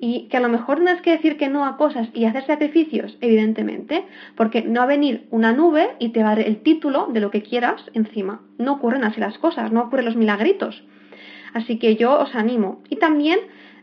[0.00, 2.44] Y que a lo mejor no es que decir que no a cosas y hacer
[2.46, 4.04] sacrificios, evidentemente,
[4.36, 7.20] porque no va a venir una nube y te va a dar el título de
[7.20, 8.42] lo que quieras encima.
[8.58, 10.82] No ocurren así las cosas, no ocurren los milagritos.
[11.56, 12.82] Así que yo os animo.
[12.90, 13.38] Y también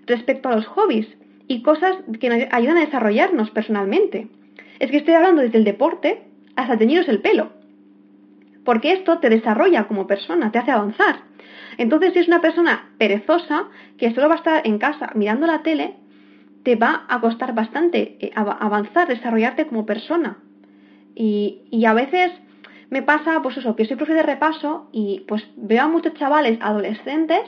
[0.05, 1.07] respecto a los hobbies
[1.47, 4.27] y cosas que nos ayudan a desarrollarnos personalmente.
[4.77, 6.21] Es que estoy hablando desde el deporte
[6.55, 7.49] hasta teñiros el pelo.
[8.63, 11.21] Porque esto te desarrolla como persona, te hace avanzar.
[11.79, 15.63] Entonces, si es una persona perezosa que solo va a estar en casa mirando la
[15.63, 15.95] tele,
[16.61, 20.37] te va a costar bastante eh, avanzar, desarrollarte como persona.
[21.15, 22.31] Y, a veces
[22.91, 26.59] me pasa, pues eso, que soy profe de repaso y pues veo a muchos chavales
[26.61, 27.41] adolescentes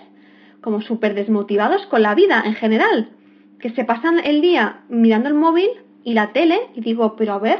[0.66, 3.12] como súper desmotivados con la vida en general,
[3.60, 5.70] que se pasan el día mirando el móvil
[6.04, 7.60] y la tele y digo, pero a ver,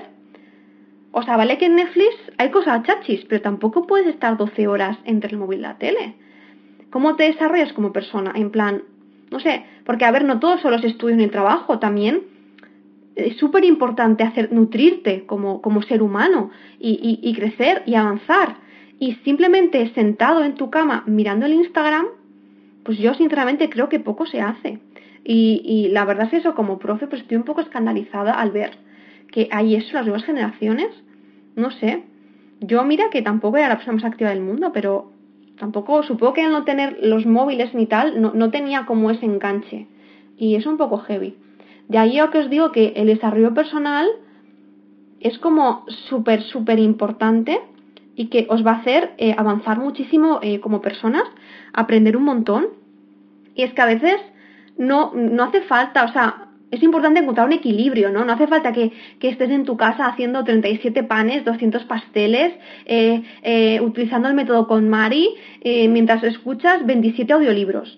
[1.12, 4.98] o sea, vale que en Netflix hay cosas chachis, pero tampoco puedes estar 12 horas
[5.06, 6.16] entre el móvil y la tele.
[6.90, 8.34] ¿Cómo te desarrollas como persona?
[8.34, 8.82] En plan,
[9.30, 12.24] no sé, porque a ver, no todo solo es estudio ni trabajo, también
[13.14, 16.50] es súper importante hacer, nutrirte como, como ser humano
[16.80, 18.58] y crecer y avanzar.
[18.98, 22.08] Y simplemente sentado en tu cama mirando el Instagram,
[22.86, 24.80] pues yo sinceramente creo que poco se hace.
[25.28, 28.78] Y, la verdad es eso, como profe, pues estoy un poco escandalizada al ver
[29.32, 30.88] que hay eso, las nuevas generaciones,
[31.56, 32.04] no sé.
[32.62, 35.12] Yo mira que tampoco era la persona más activa del mundo, pero
[35.58, 39.26] tampoco, supongo que al no tener los móviles ni tal, no, no tenía como ese
[39.26, 39.88] enganche.
[40.38, 41.36] Y es un poco heavy.
[41.88, 44.08] De ahí yo que os digo que el desarrollo personal
[45.20, 47.60] es como súper, súper importante
[48.16, 51.24] y que os va a hacer eh, avanzar muchísimo eh, como personas,
[51.76, 52.68] aprender un montón.
[53.56, 54.16] Y es que a veces
[54.78, 58.26] no, no hace falta, o sea, es importante encontrar un equilibrio, ¿no?
[58.26, 62.54] No hace falta que, estés en tu casa haciendo 37 panes, 200 pasteles,
[62.86, 65.30] eh, utilizando el método con Mari,
[65.64, 67.98] mientras escuchas 27 audiolibros.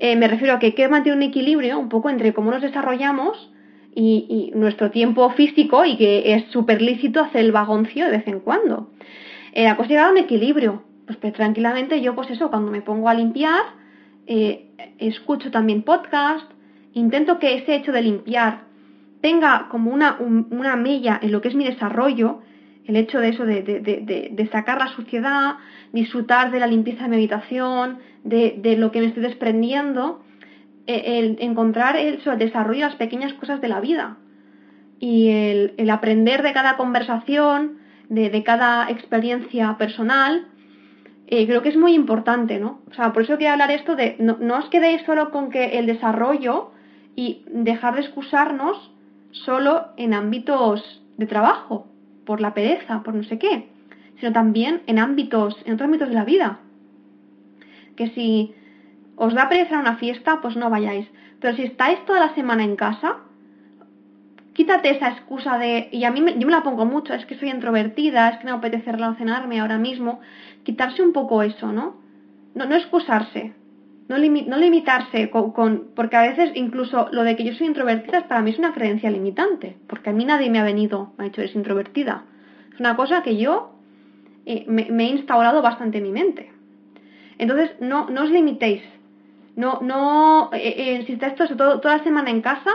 [0.00, 3.50] me refiero a que hay que mantener un equilibrio un poco entre cómo nos desarrollamos
[3.96, 8.40] y, nuestro tiempo físico y que es súper lícito hacer el vagoncio de vez en
[8.40, 8.90] cuando
[9.52, 10.82] eh, la cosa llegar a un equilibrio.
[11.06, 13.62] Pues, pues, tranquilamente yo pues eso, cuando me pongo a limpiar,
[14.26, 14.66] eh,
[14.98, 16.50] escucho también podcast,
[16.92, 18.64] intento que ese hecho de limpiar
[19.20, 22.40] tenga como una, una mella en lo que es mi desarrollo,
[22.86, 25.56] el hecho de eso, de, de, de, sacar la suciedad,
[25.92, 30.22] disfrutar de la limpieza de mi habitación, de, lo que me estoy desprendiendo,
[30.86, 34.18] e, el, encontrar el, desarrollo de las pequeñas cosas de la vida.
[35.00, 37.78] Y el, el aprender de cada conversación,
[38.08, 40.46] de, cada experiencia personal,
[41.28, 42.80] eh, creo que es muy importante, ¿no?
[42.90, 45.86] O sea, por eso quiero hablar esto de no, os quedéis solo con que el
[45.86, 46.70] desarrollo
[47.16, 48.92] y dejar de excusarnos
[49.32, 51.86] solo en ámbitos de trabajo,
[52.24, 53.68] por la pereza, por no sé qué,
[54.20, 56.60] sino también en ámbitos, en otros ámbitos de la vida.
[57.96, 58.54] Que si
[59.16, 61.08] os da pereza una fiesta, pues no vayáis.
[61.40, 63.16] Pero si estáis toda la semana en casa,
[64.52, 67.50] quítate esa excusa de, y a mí yo me la pongo mucho, es que soy
[67.50, 70.20] introvertida, es que no apetece relacionarme ahora mismo,
[70.66, 71.94] quitarse un poco eso, ¿no?
[72.54, 73.52] No, excusarse,
[74.08, 78.50] no, limitarse con, porque a veces incluso lo de que yo soy introvertida para mí
[78.50, 81.54] es una creencia limitante, porque a mí nadie me ha venido, me ha dicho, eres
[81.54, 82.24] introvertida.
[82.74, 83.74] Es una cosa que yo
[84.44, 86.50] eh, me, he instaurado bastante en mi mente.
[87.38, 88.82] Entonces, no, no os limitéis.
[89.54, 92.72] No, no, eh, eh, si toda la semana en casa,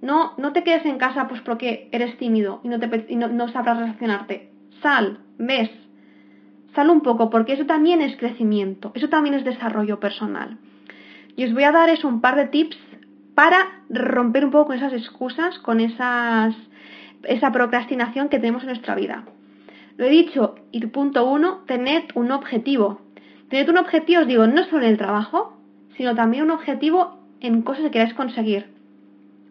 [0.00, 2.68] no, no te quedes en casa pues porque eres tímido y
[3.16, 4.50] no, no, sabrás relacionarte.
[4.82, 5.70] Sal, ves,
[6.74, 10.58] sal un poco porque eso también es crecimiento, eso también es desarrollo personal.
[11.36, 12.76] Y os voy a dar eso, un par de tips
[13.34, 16.54] para romper un poco con esas excusas, con esas,
[17.24, 19.24] esa procrastinación que tenemos en nuestra vida.
[19.96, 23.00] Lo he dicho, y punto uno, tened un objetivo.
[23.48, 25.56] Tened un objetivo, os digo, no solo en el trabajo,
[25.96, 28.66] sino también un objetivo en cosas que queráis conseguir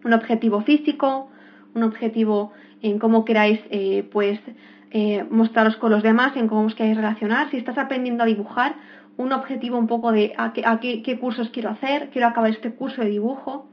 [0.03, 1.29] un objetivo físico,
[1.73, 2.51] un objetivo
[2.81, 4.39] en cómo queráis eh, pues
[4.95, 7.49] eh, mostraros con los demás, en cómo os queráis relacionar.
[7.49, 8.75] Si estás aprendiendo a dibujar,
[9.17, 13.09] un objetivo un poco de a qué, cursos quiero hacer, quiero acabar este curso de
[13.09, 13.67] dibujo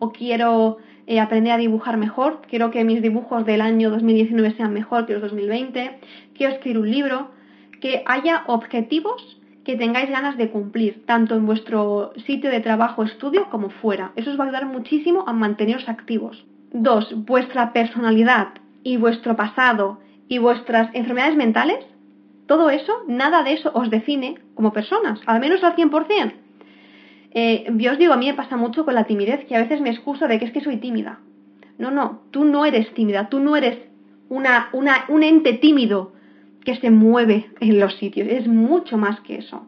[0.00, 4.72] o quiero eh, aprender a dibujar mejor, quiero que mis dibujos del año 2019 sean
[4.72, 5.98] mejor que los 2020,
[6.34, 7.30] quiero escribir un libro,
[7.80, 13.48] que haya objetivos que tengáis ganas de cumplir, tanto en vuestro sitio de trabajo estudio
[13.50, 14.10] como fuera.
[14.16, 16.44] Eso os va a ayudar muchísimo a manteneros activos.
[16.72, 18.48] Dos, vuestra personalidad
[18.82, 19.98] y vuestro pasado
[20.28, 21.84] y vuestras enfermedades mentales
[22.48, 26.32] todo eso, nada de eso os define como personas, al menos al 100%.
[27.32, 29.82] Eh, yo os digo, a mí me pasa mucho con la timidez, que a veces
[29.82, 31.20] me excuso de que es que soy tímida.
[31.76, 33.78] No, no, tú no eres tímida, tú no eres
[34.30, 36.12] una, una, un ente tímido
[36.64, 39.66] que se mueve en los sitios, es mucho más que eso.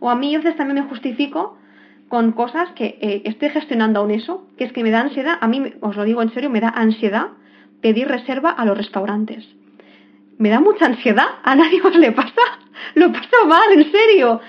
[0.00, 1.58] O a mí a veces también me justifico
[2.08, 5.46] con cosas que eh, estoy gestionando aún eso, que es que me da ansiedad, a
[5.46, 7.28] mí, os lo digo en serio, me da ansiedad
[7.82, 9.46] pedir reserva a los restaurantes.
[10.38, 12.42] Me da mucha ansiedad, a nadie más le pasa,
[12.94, 14.40] lo paso mal, en serio.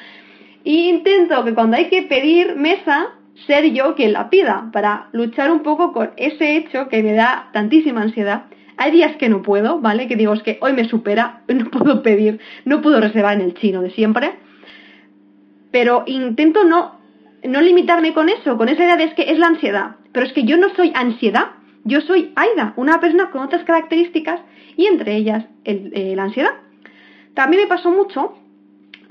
[0.64, 3.10] Y intento que cuando hay que pedir mesa,
[3.48, 7.50] ser yo quien la pida, para luchar un poco con ese hecho que me da
[7.54, 8.46] tantísima ansiedad.
[8.78, 10.08] Hay días que no puedo, ¿vale?
[10.08, 13.56] Que digo, es que hoy me supera, no puedo pedir, no puedo reservar en el
[13.56, 14.34] chino de siempre.
[15.72, 17.00] Pero intento no
[17.44, 19.96] no limitarme con eso, con esa idea de que es la ansiedad.
[20.12, 21.52] Pero es que yo no soy ansiedad,
[21.84, 24.42] yo soy Aida, una persona con otras características
[24.80, 26.54] y entre ellas eh, la ansiedad.
[27.34, 28.38] También me pasó mucho,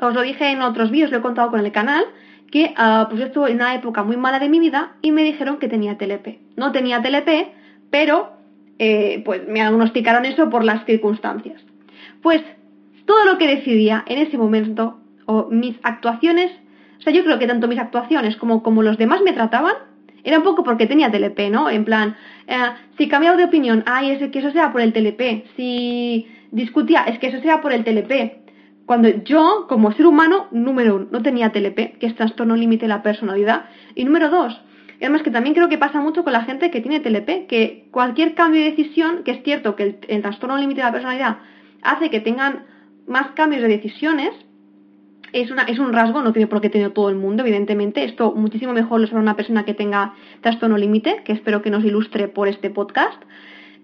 [0.00, 2.06] os lo dije en otros vídeos, lo he contado con el canal,
[2.50, 5.58] que uh, pues estuve en una época muy mala de mi vida y me dijeron
[5.58, 6.38] que tenía TLP.
[6.56, 7.52] No tenía TLP,
[7.90, 8.30] pero
[8.78, 11.60] eh, pues me diagnosticaron eso por las circunstancias.
[12.22, 12.42] Pues
[13.04, 16.50] todo lo que decidía en ese momento, o mis actuaciones,
[16.98, 19.74] o sea, yo creo que tanto mis actuaciones como, como los demás me trataban,
[20.28, 21.70] era un poco porque tenía TLP, ¿no?
[21.70, 22.14] En plan,
[22.46, 22.54] eh,
[22.98, 25.46] si cambiaba de opinión, ay, es que eso sea por el TLP.
[25.56, 28.42] Si discutía, es que eso sea por el TLP.
[28.84, 32.88] Cuando yo, como ser humano, número uno, no tenía TLP, que es trastorno límite de
[32.88, 33.70] la personalidad.
[33.94, 34.60] Y número dos,
[35.00, 38.34] además que también creo que pasa mucho con la gente que tiene TLP, que cualquier
[38.34, 41.38] cambio de decisión, que es cierto que el, el trastorno límite de la personalidad
[41.80, 42.66] hace que tengan
[43.06, 44.32] más cambios de decisiones,
[45.32, 48.04] es, es un rasgo, no tiene por qué tener todo el mundo, evidentemente.
[48.04, 51.84] Esto muchísimo mejor lo sabe una persona que tenga trastorno límite, que espero que nos
[51.84, 53.22] ilustre por este podcast.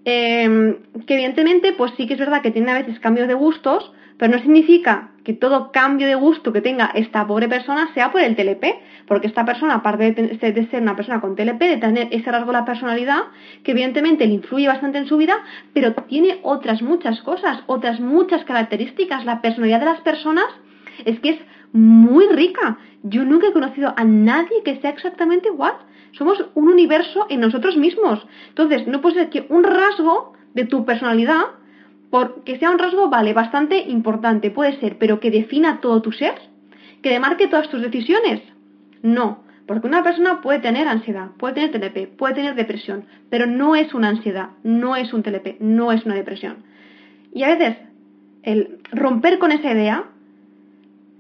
[0.05, 0.77] Em,
[1.07, 4.37] que evidentemente, pues sí que es verdad que tiene a veces cambios de gustos, pero
[4.37, 8.37] no significa que todo cambio de gusto que tenga esta pobre persona sea por el
[8.37, 8.65] TLP,
[9.07, 12.59] porque esta persona, aparte de ser una persona con TLP, de tener ese rasgo de
[12.59, 13.23] la personalidad,
[13.65, 15.39] que evidentemente le influye bastante en su vida,
[15.73, 19.25] pero tiene otras muchas cosas, otras muchas características.
[19.25, 20.47] La personalidad de las personas
[21.05, 21.41] es que es
[21.73, 22.79] muy rica.
[23.03, 25.75] Yo nunca he conocido a nadie que sea exactamente igual.
[26.13, 28.25] Somos un universo en nosotros mismos.
[28.49, 31.43] Entonces, no puede ser que un rasgo de tu personalidad,
[32.11, 36.35] porque sea un rasgo, vale, bastante importante, puede ser, pero que defina todo tu ser,
[37.03, 38.41] que demarque todas tus decisiones.
[39.03, 43.75] No, porque una persona puede tener ansiedad, puede tener TLP, puede tener depresión, pero no
[43.75, 46.65] es una ansiedad, no es un TLP, no es una depresión.
[47.33, 47.77] Y a veces,
[48.43, 50.05] el romper con esa idea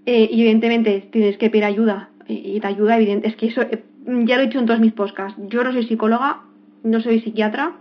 [0.07, 2.11] eh, evidentemente tienes que pedir ayuda.
[2.27, 3.29] Y, te ayuda, evidente.
[3.29, 5.39] Es que eso, eh, ya lo he dicho en todos mis podcasts.
[5.49, 6.43] Yo no soy psicóloga,
[6.83, 7.77] no soy psiquiatra.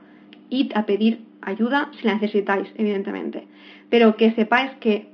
[0.49, 3.47] Id a pedir ayuda si la necesitáis, evidentemente.
[3.89, 5.07] Pero que sepáis que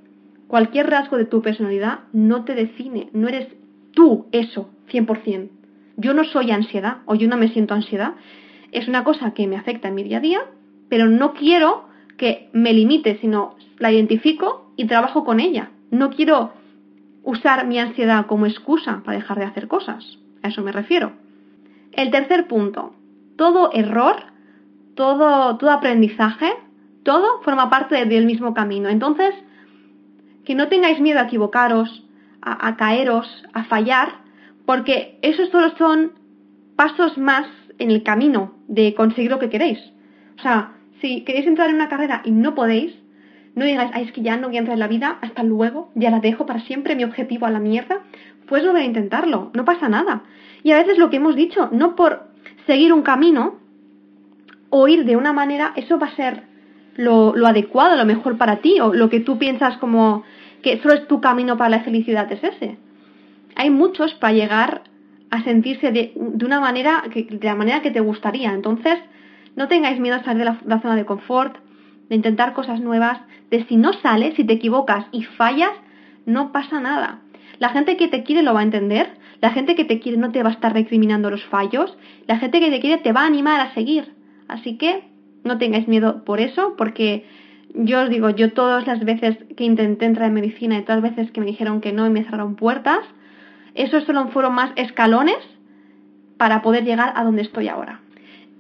[0.48, 3.10] cualquier rasgo de tu personalidad no te define.
[3.14, 3.48] No eres
[3.94, 5.50] tú eso, 100%.
[5.98, 8.14] Yo no soy ansiedad o yo no me siento ansiedad.
[8.72, 10.40] Es una cosa que me afecta en mi día a día,
[10.90, 11.86] pero no quiero
[12.18, 15.72] que me limite, sino la identifico y trabajo con ella.
[15.92, 16.54] No quiero
[17.24, 20.18] usar mi ansiedad como excusa para dejar de hacer cosas.
[20.42, 21.14] A eso me refiero.
[21.92, 22.94] El tercer punto.
[23.36, 24.18] Todo error,
[24.96, 26.54] todo, todo aprendizaje,
[27.04, 28.90] todo forma parte del mismo camino.
[28.90, 29.34] Entonces,
[30.46, 32.04] que no tengáis miedo a equivocaros,
[32.42, 34.10] a, caeros, a fallar,
[34.66, 36.14] porque esos todos son
[36.76, 37.48] pasos más
[37.78, 39.80] en el camino de conseguir lo que queréis.
[40.38, 42.94] O sea, si queréis entrar en una carrera y no podéis,
[43.56, 45.90] no digas, ay, es que ya no voy a entrar en la vida, hasta luego,
[45.96, 48.02] ya la dejo para siempre, mi objetivo a la mierda.
[48.48, 50.24] Pues no voy a intentarlo, no pasa nada.
[50.64, 52.28] Y a veces lo que hemos dicho, no por
[52.66, 53.56] seguir un camino
[54.70, 56.44] o ir de una manera, eso va a ser
[56.96, 60.24] lo, lo adecuado, lo mejor para ti, o lo que tú piensas como
[60.62, 62.78] que solo es tu camino para la felicidad, es ese.
[63.56, 64.84] Hay muchos para llegar
[65.32, 68.54] a sentirse de, de una manera, que, de la manera que te gustaría.
[68.54, 68.98] Entonces,
[69.56, 71.58] no tengáis miedo a salir de la zona de confort,
[72.10, 75.72] de intentar cosas nuevas, de si no sales, si te equivocas y fallas,
[76.26, 77.22] no pasa nada.
[77.60, 80.32] La gente que te quiere lo va a entender, la gente que te quiere no
[80.32, 81.98] te va a estar recriminando los fallos,
[82.28, 84.14] la gente que te quiere te va a animar a seguir.
[84.48, 85.04] Así que
[85.44, 87.26] no tengáis miedo por eso, porque
[87.74, 91.16] yo os digo, yo todas las veces que intenté entrar en medicina y todas las
[91.16, 93.00] veces que me dijeron que no y me cerraron puertas,
[93.76, 95.38] esos solo fueron más escalones
[96.38, 98.02] para poder llegar a donde estoy ahora.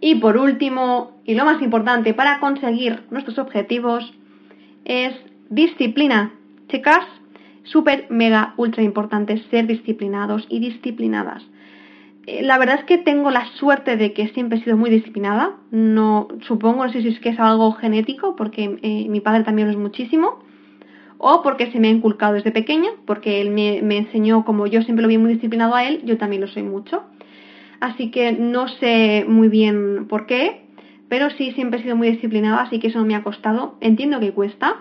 [0.01, 4.13] Y por último, y lo más importante para conseguir nuestros objetivos,
[4.85, 5.13] es
[5.49, 6.33] disciplina.
[6.69, 7.05] Chicas,
[7.63, 11.43] súper, mega, ultra importante ser disciplinados y disciplinadas.
[12.27, 15.57] Eh, la verdad es que tengo la suerte de que siempre he sido muy disciplinada.
[15.71, 19.67] No, supongo, no sé si es que es algo genético, porque eh, mi padre también
[19.67, 20.39] lo es muchísimo.
[21.21, 24.81] o porque se me ha inculcado desde pequeña, porque él me, me enseñó como yo
[24.83, 27.03] siempre lo vi muy disciplinado a él, yo también lo soy mucho.
[27.79, 30.61] Así que no sé muy bien por qué,
[31.09, 33.77] pero sí siempre he sido muy disciplinada, así que eso me ha costado.
[33.81, 34.77] Entiendo que cuesta.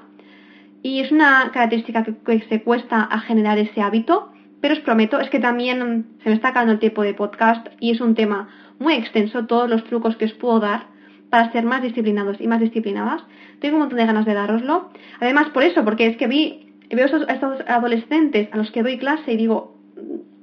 [0.83, 5.31] Y es una característica que, se cuesta a generar ese hábito, pero os prometo, es
[5.31, 8.95] que también se me está acabando el tiempo de podcast y es un tema muy
[8.95, 10.87] extenso, todos los trucos que os puedo dar
[11.31, 13.23] para ser más disciplinados y más disciplinadas.
[13.61, 14.91] Tengo un montón de ganas de daroslo.
[15.21, 18.99] Además, por eso, porque es que vi, veo a estos adolescentes a los que doy
[18.99, 19.77] clase y digo,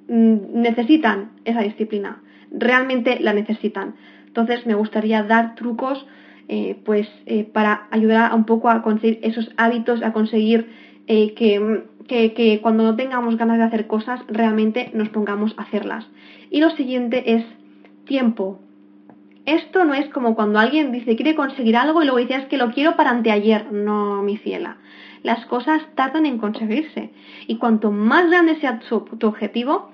[0.09, 2.21] mm, necesitan esa disciplina,
[2.57, 3.95] realmente la necesitan.
[4.27, 6.05] Entonces, me gustaría dar trucos
[6.47, 10.69] eh, pues eh, para ayudar un poco a conseguir esos hábitos, a conseguir
[11.07, 16.05] eh, que, que, cuando no tengamos ganas de hacer cosas, realmente nos pongamos a hacerlas.
[16.51, 17.45] Y lo siguiente es
[18.05, 18.59] tiempo.
[19.45, 22.57] Esto no es como cuando alguien dice quiere conseguir algo y luego dice es que
[22.57, 23.71] lo quiero para anteayer.
[23.71, 24.77] No, mi ciela.
[25.23, 27.11] Las cosas tardan en conseguirse.
[27.47, 29.89] Y cuanto más grande sea tu objetivo,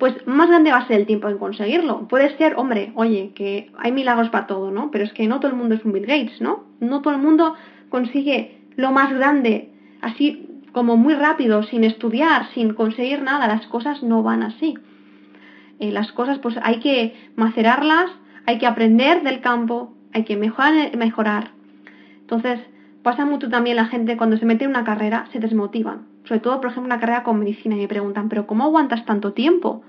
[0.00, 2.08] pues más grande va a ser el tiempo en conseguirlo.
[2.08, 4.90] Puede ser, hombre, oye, que hay milagros para todo, ¿no?
[4.90, 6.64] Pero es que no todo el mundo es un Bill Gates, ¿no?
[6.80, 7.54] No todo el mundo
[7.90, 9.70] consigue lo más grande,
[10.00, 13.46] así como muy rápido, sin estudiar, sin conseguir nada.
[13.46, 14.74] Las cosas no van así.
[15.80, 18.10] Eh, las cosas, pues hay que macerarlas,
[18.46, 21.50] hay que aprender del campo, hay que mejorar, mejorar.
[22.22, 22.58] Entonces,
[23.02, 26.60] pasa mucho también la gente cuando se mete en una carrera, se desmotivan sobre todo,
[26.60, 29.82] por ejemplo, una carrera con medicina, y me preguntan, ¿pero cómo aguantas tanto tiempo?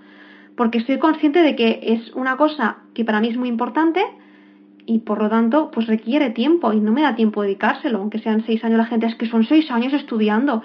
[0.56, 4.02] Porque estoy consciente de que es una cosa que para mí es muy importante
[4.86, 8.44] y por lo tanto, pues requiere tiempo y no me da tiempo dedicárselo, aunque sean
[8.46, 10.64] seis años, la gente es que son seis años estudiando.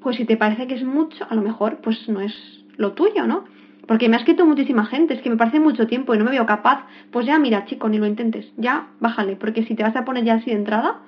[0.00, 2.34] Pues si te parece que es mucho, a lo mejor pues no es
[2.76, 3.44] lo tuyo, ¿no?
[3.86, 6.30] Porque me ha escrito muchísima gente, es que me parece mucho tiempo y no me
[6.30, 6.86] veo capaz.
[7.10, 10.24] Pues ya, mira, chico, ni lo intentes, ya, bájale, porque si te vas a poner
[10.24, 11.00] ya así de entrada,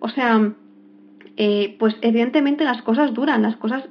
[0.00, 0.52] o sea,
[1.40, 3.84] eh, pues evidentemente las cosas duran, las cosas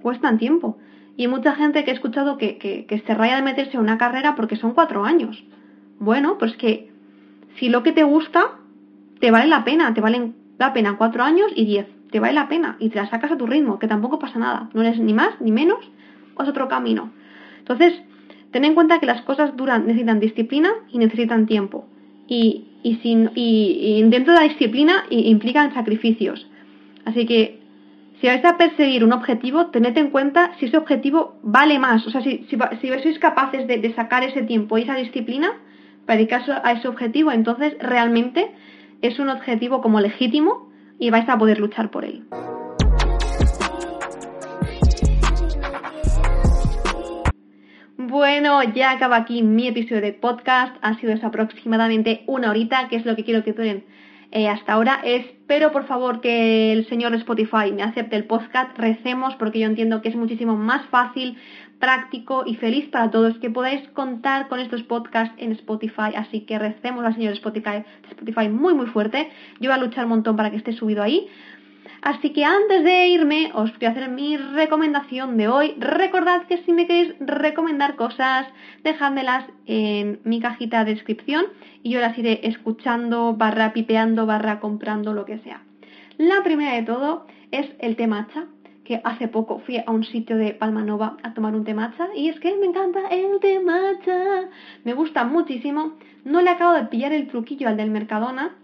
[0.00, 0.78] cuestan tiempo.
[1.18, 4.34] Y hay mucha gente que he escuchado que, se raya de meterse en una carrera
[4.34, 5.44] porque son cuatro años.
[5.98, 6.90] Bueno, pues que
[7.58, 8.52] si lo que te gusta,
[9.20, 12.48] te vale la pena, te valen la pena cuatro años y diez, te vale la
[12.48, 15.12] pena y te la sacas a tu ritmo, que tampoco pasa nada, no eres ni
[15.12, 15.84] más ni menos,
[16.40, 17.12] es otro camino.
[17.58, 18.00] Entonces,
[18.50, 21.86] ten en cuenta que las cosas duran, necesitan disciplina y necesitan tiempo.
[22.26, 26.48] Y, y, sin, y, y dentro de la disciplina implican sacrificios.
[27.04, 27.60] Así que
[28.20, 32.06] si vais a perseguir un objetivo, tened en cuenta si ese objetivo vale más.
[32.06, 32.56] O sea, si, si,
[33.02, 35.52] sois capaces de, sacar ese tiempo y esa disciplina
[36.06, 38.50] para dedicarse a ese objetivo, entonces realmente
[39.02, 42.24] es un objetivo como legítimo y vais a poder luchar por él.
[47.98, 50.76] Bueno, ya acaba aquí mi episodio de podcast.
[50.82, 53.84] Ha sido aproximadamente una horita, que es lo que quiero que duren
[54.34, 55.00] eh, hasta ahora.
[55.04, 58.76] Espero por favor que el señor Spotify me acepte el podcast.
[58.76, 61.38] Recemos porque yo entiendo que es muchísimo más fácil,
[61.78, 66.16] práctico y feliz para todos que podáis contar con estos podcasts en Spotify.
[66.16, 69.30] Así que recemos al señor Spotify, Spotify muy muy fuerte.
[69.60, 71.28] Yo voy a luchar un montón para que esté subido ahí.
[72.04, 75.74] Así que antes de irme, os voy a hacer mi recomendación de hoy.
[75.78, 78.46] Recordad que si me queréis recomendar cosas,
[78.82, 81.46] dejádmelas en mi cajita de descripción
[81.82, 85.62] y yo las iré escuchando, barra pipeando, barra comprando, lo que sea.
[86.18, 88.48] La primera de todo es el té matcha,
[88.84, 92.28] que hace poco fui a un sitio de Palmanova a tomar un té matcha y
[92.28, 94.50] es que me encanta el té matcha.
[94.84, 95.94] Me gusta muchísimo.
[96.26, 98.56] No le acabo de pillar el truquillo al del Mercadona.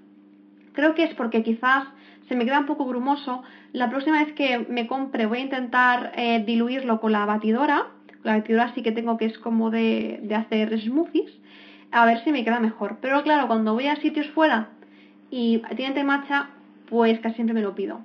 [0.75, 1.85] Creo que es porque quizás
[2.31, 3.43] se me queda un poco grumoso.
[3.73, 7.89] La próxima vez que me compre voy a intentar eh, diluirlo con la batidora.
[8.23, 11.33] La batidora sí que tengo que es como de, hacer smoothies.
[11.91, 12.99] A ver si me queda mejor.
[13.03, 14.69] Pero claro, cuando voy a sitios fuera
[15.29, 16.51] y tiene té matcha,
[16.89, 18.01] pues casi siempre me lo pido.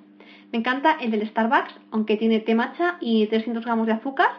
[0.52, 4.30] Me encanta el del Starbucks, aunque tiene té matcha y 300 gramos de azúcar.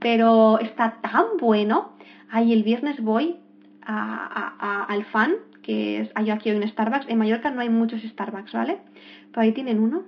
[0.00, 1.92] Pero está tan bueno.
[2.30, 3.36] Ahí el viernes voy
[3.86, 7.08] al fan que es, hay aquí un Starbucks.
[7.08, 8.78] En Mallorca no hay muchos Starbucks, ¿vale?
[9.30, 10.04] Pero ahí tienen uno.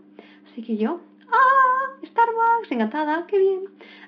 [0.52, 2.06] Así que yo, ¡ah!
[2.06, 3.60] Starbucks, encantada, qué bien.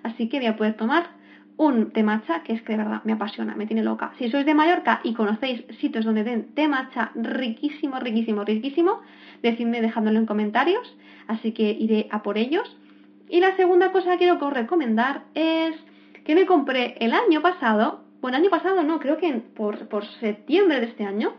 [0.05, 1.19] Así que voy a poder tomar
[1.57, 4.13] un té matcha que es que de verdad me apasiona, me tiene loca.
[4.19, 9.01] Si sois de Mallorca y conocéis sitios donde den té matcha riquísimo, riquísimo, riquísimo,
[9.43, 10.97] decidme dejándolo en comentarios.
[11.27, 12.77] Así que iré a por ellos.
[13.29, 15.75] Y la segunda cosa que quiero recomendar es
[16.25, 20.81] que me compré el año pasado bueno, año pasado no, creo que por, por septiembre
[20.81, 21.35] de este año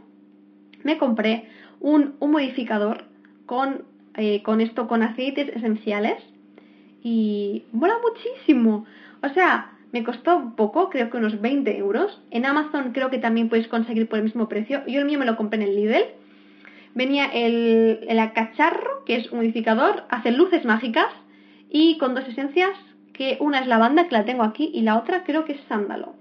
[0.83, 1.49] me compré
[1.79, 3.05] un modificador
[3.45, 3.83] con,
[4.15, 6.21] eh, con esto, con aceites esenciales
[7.03, 8.85] y mola muchísimo.
[9.23, 12.21] O sea, me costó poco, creo que unos 20 euros.
[12.31, 14.85] En Amazon creo que también puedes conseguir por el mismo precio.
[14.87, 16.05] Yo el mío me lo compré en el Lidl.
[16.93, 21.07] venía el, el cacharro, que es humidificador, hace luces mágicas
[21.69, 22.77] y con dos esencias,
[23.13, 26.18] que una es lavanda, que la tengo aquí, y la otra creo que es sándalo.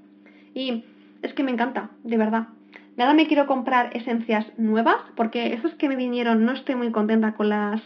[0.58, 0.82] Y
[1.22, 2.48] es que me encanta, de verdad.
[2.96, 7.34] Nada me quiero comprar esencias nuevas, porque esos que me vinieron no estoy muy contenta
[7.34, 7.80] con las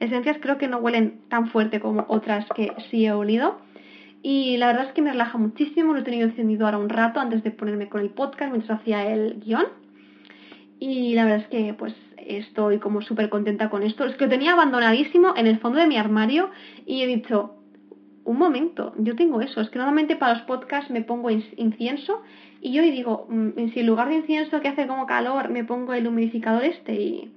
[0.00, 3.58] esencias, creo que no huelen tan fuerte como otras que sí he olido.
[4.22, 7.20] Y la verdad es que me relaja muchísimo, lo he tenido encendido ahora un rato
[7.20, 9.64] antes de ponerme con el podcast mientras hacía el guion.
[10.78, 14.04] Y la verdad es que pues estoy como súper contenta con esto.
[14.04, 16.50] Es que lo tenía abandonadísimo en el fondo de mi armario
[16.84, 17.59] y he dicho,
[18.24, 19.60] un momento, yo tengo eso.
[19.60, 22.22] Es que normalmente para los podcasts me pongo incienso
[22.60, 25.94] y yo digo, mm, si en lugar de incienso que hace como calor me pongo
[25.94, 27.30] el humidificador este y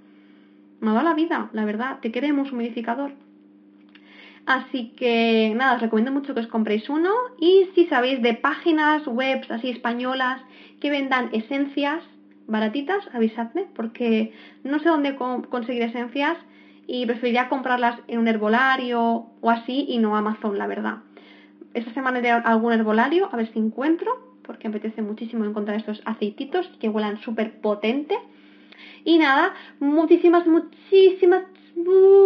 [0.81, 1.99] me da la vida, la verdad.
[2.01, 3.13] Te queremos humidificador.
[4.45, 9.07] Así que nada, os recomiendo mucho que os compréis uno y si sabéis de páginas
[9.07, 10.41] web así españolas
[10.81, 12.03] que vendan esencias
[12.45, 14.33] baratitas, avisadme porque
[14.65, 16.37] no sé dónde conseguir esencias
[16.93, 20.99] y preferiría comprarlas en un herbolario o así y no Amazon, la verdad.
[21.73, 24.11] Esta semana iré a algún herbolario a ver si encuentro
[24.43, 28.15] porque me apetece muchísimo encontrar estos aceititos que huelan súper potente.
[29.05, 31.41] Y nada, muchísimas, muchísimas,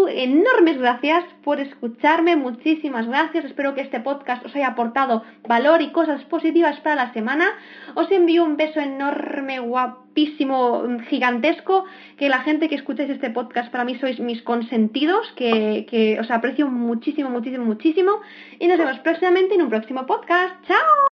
[0.09, 3.45] enormes gracias por escucharme, muchísimas gracias.
[3.45, 7.47] Espero que este podcast os haya aportado valor y cosas positivas para la semana.
[7.95, 11.85] Os envío un beso enorme, guapísimo, gigantesco.
[12.17, 16.29] Que la gente que escuchéis este podcast para mí sois mis consentidos, que, que os
[16.31, 18.21] aprecio muchísimo, muchísimo, muchísimo.
[18.59, 20.55] Y nos vemos próximamente en un próximo podcast.
[20.67, 21.07] ¡Chao!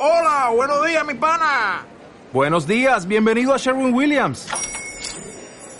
[0.00, 1.84] Hola, buenos días, mi pana.
[2.32, 4.77] Buenos días, bienvenido a Sherwin Williams.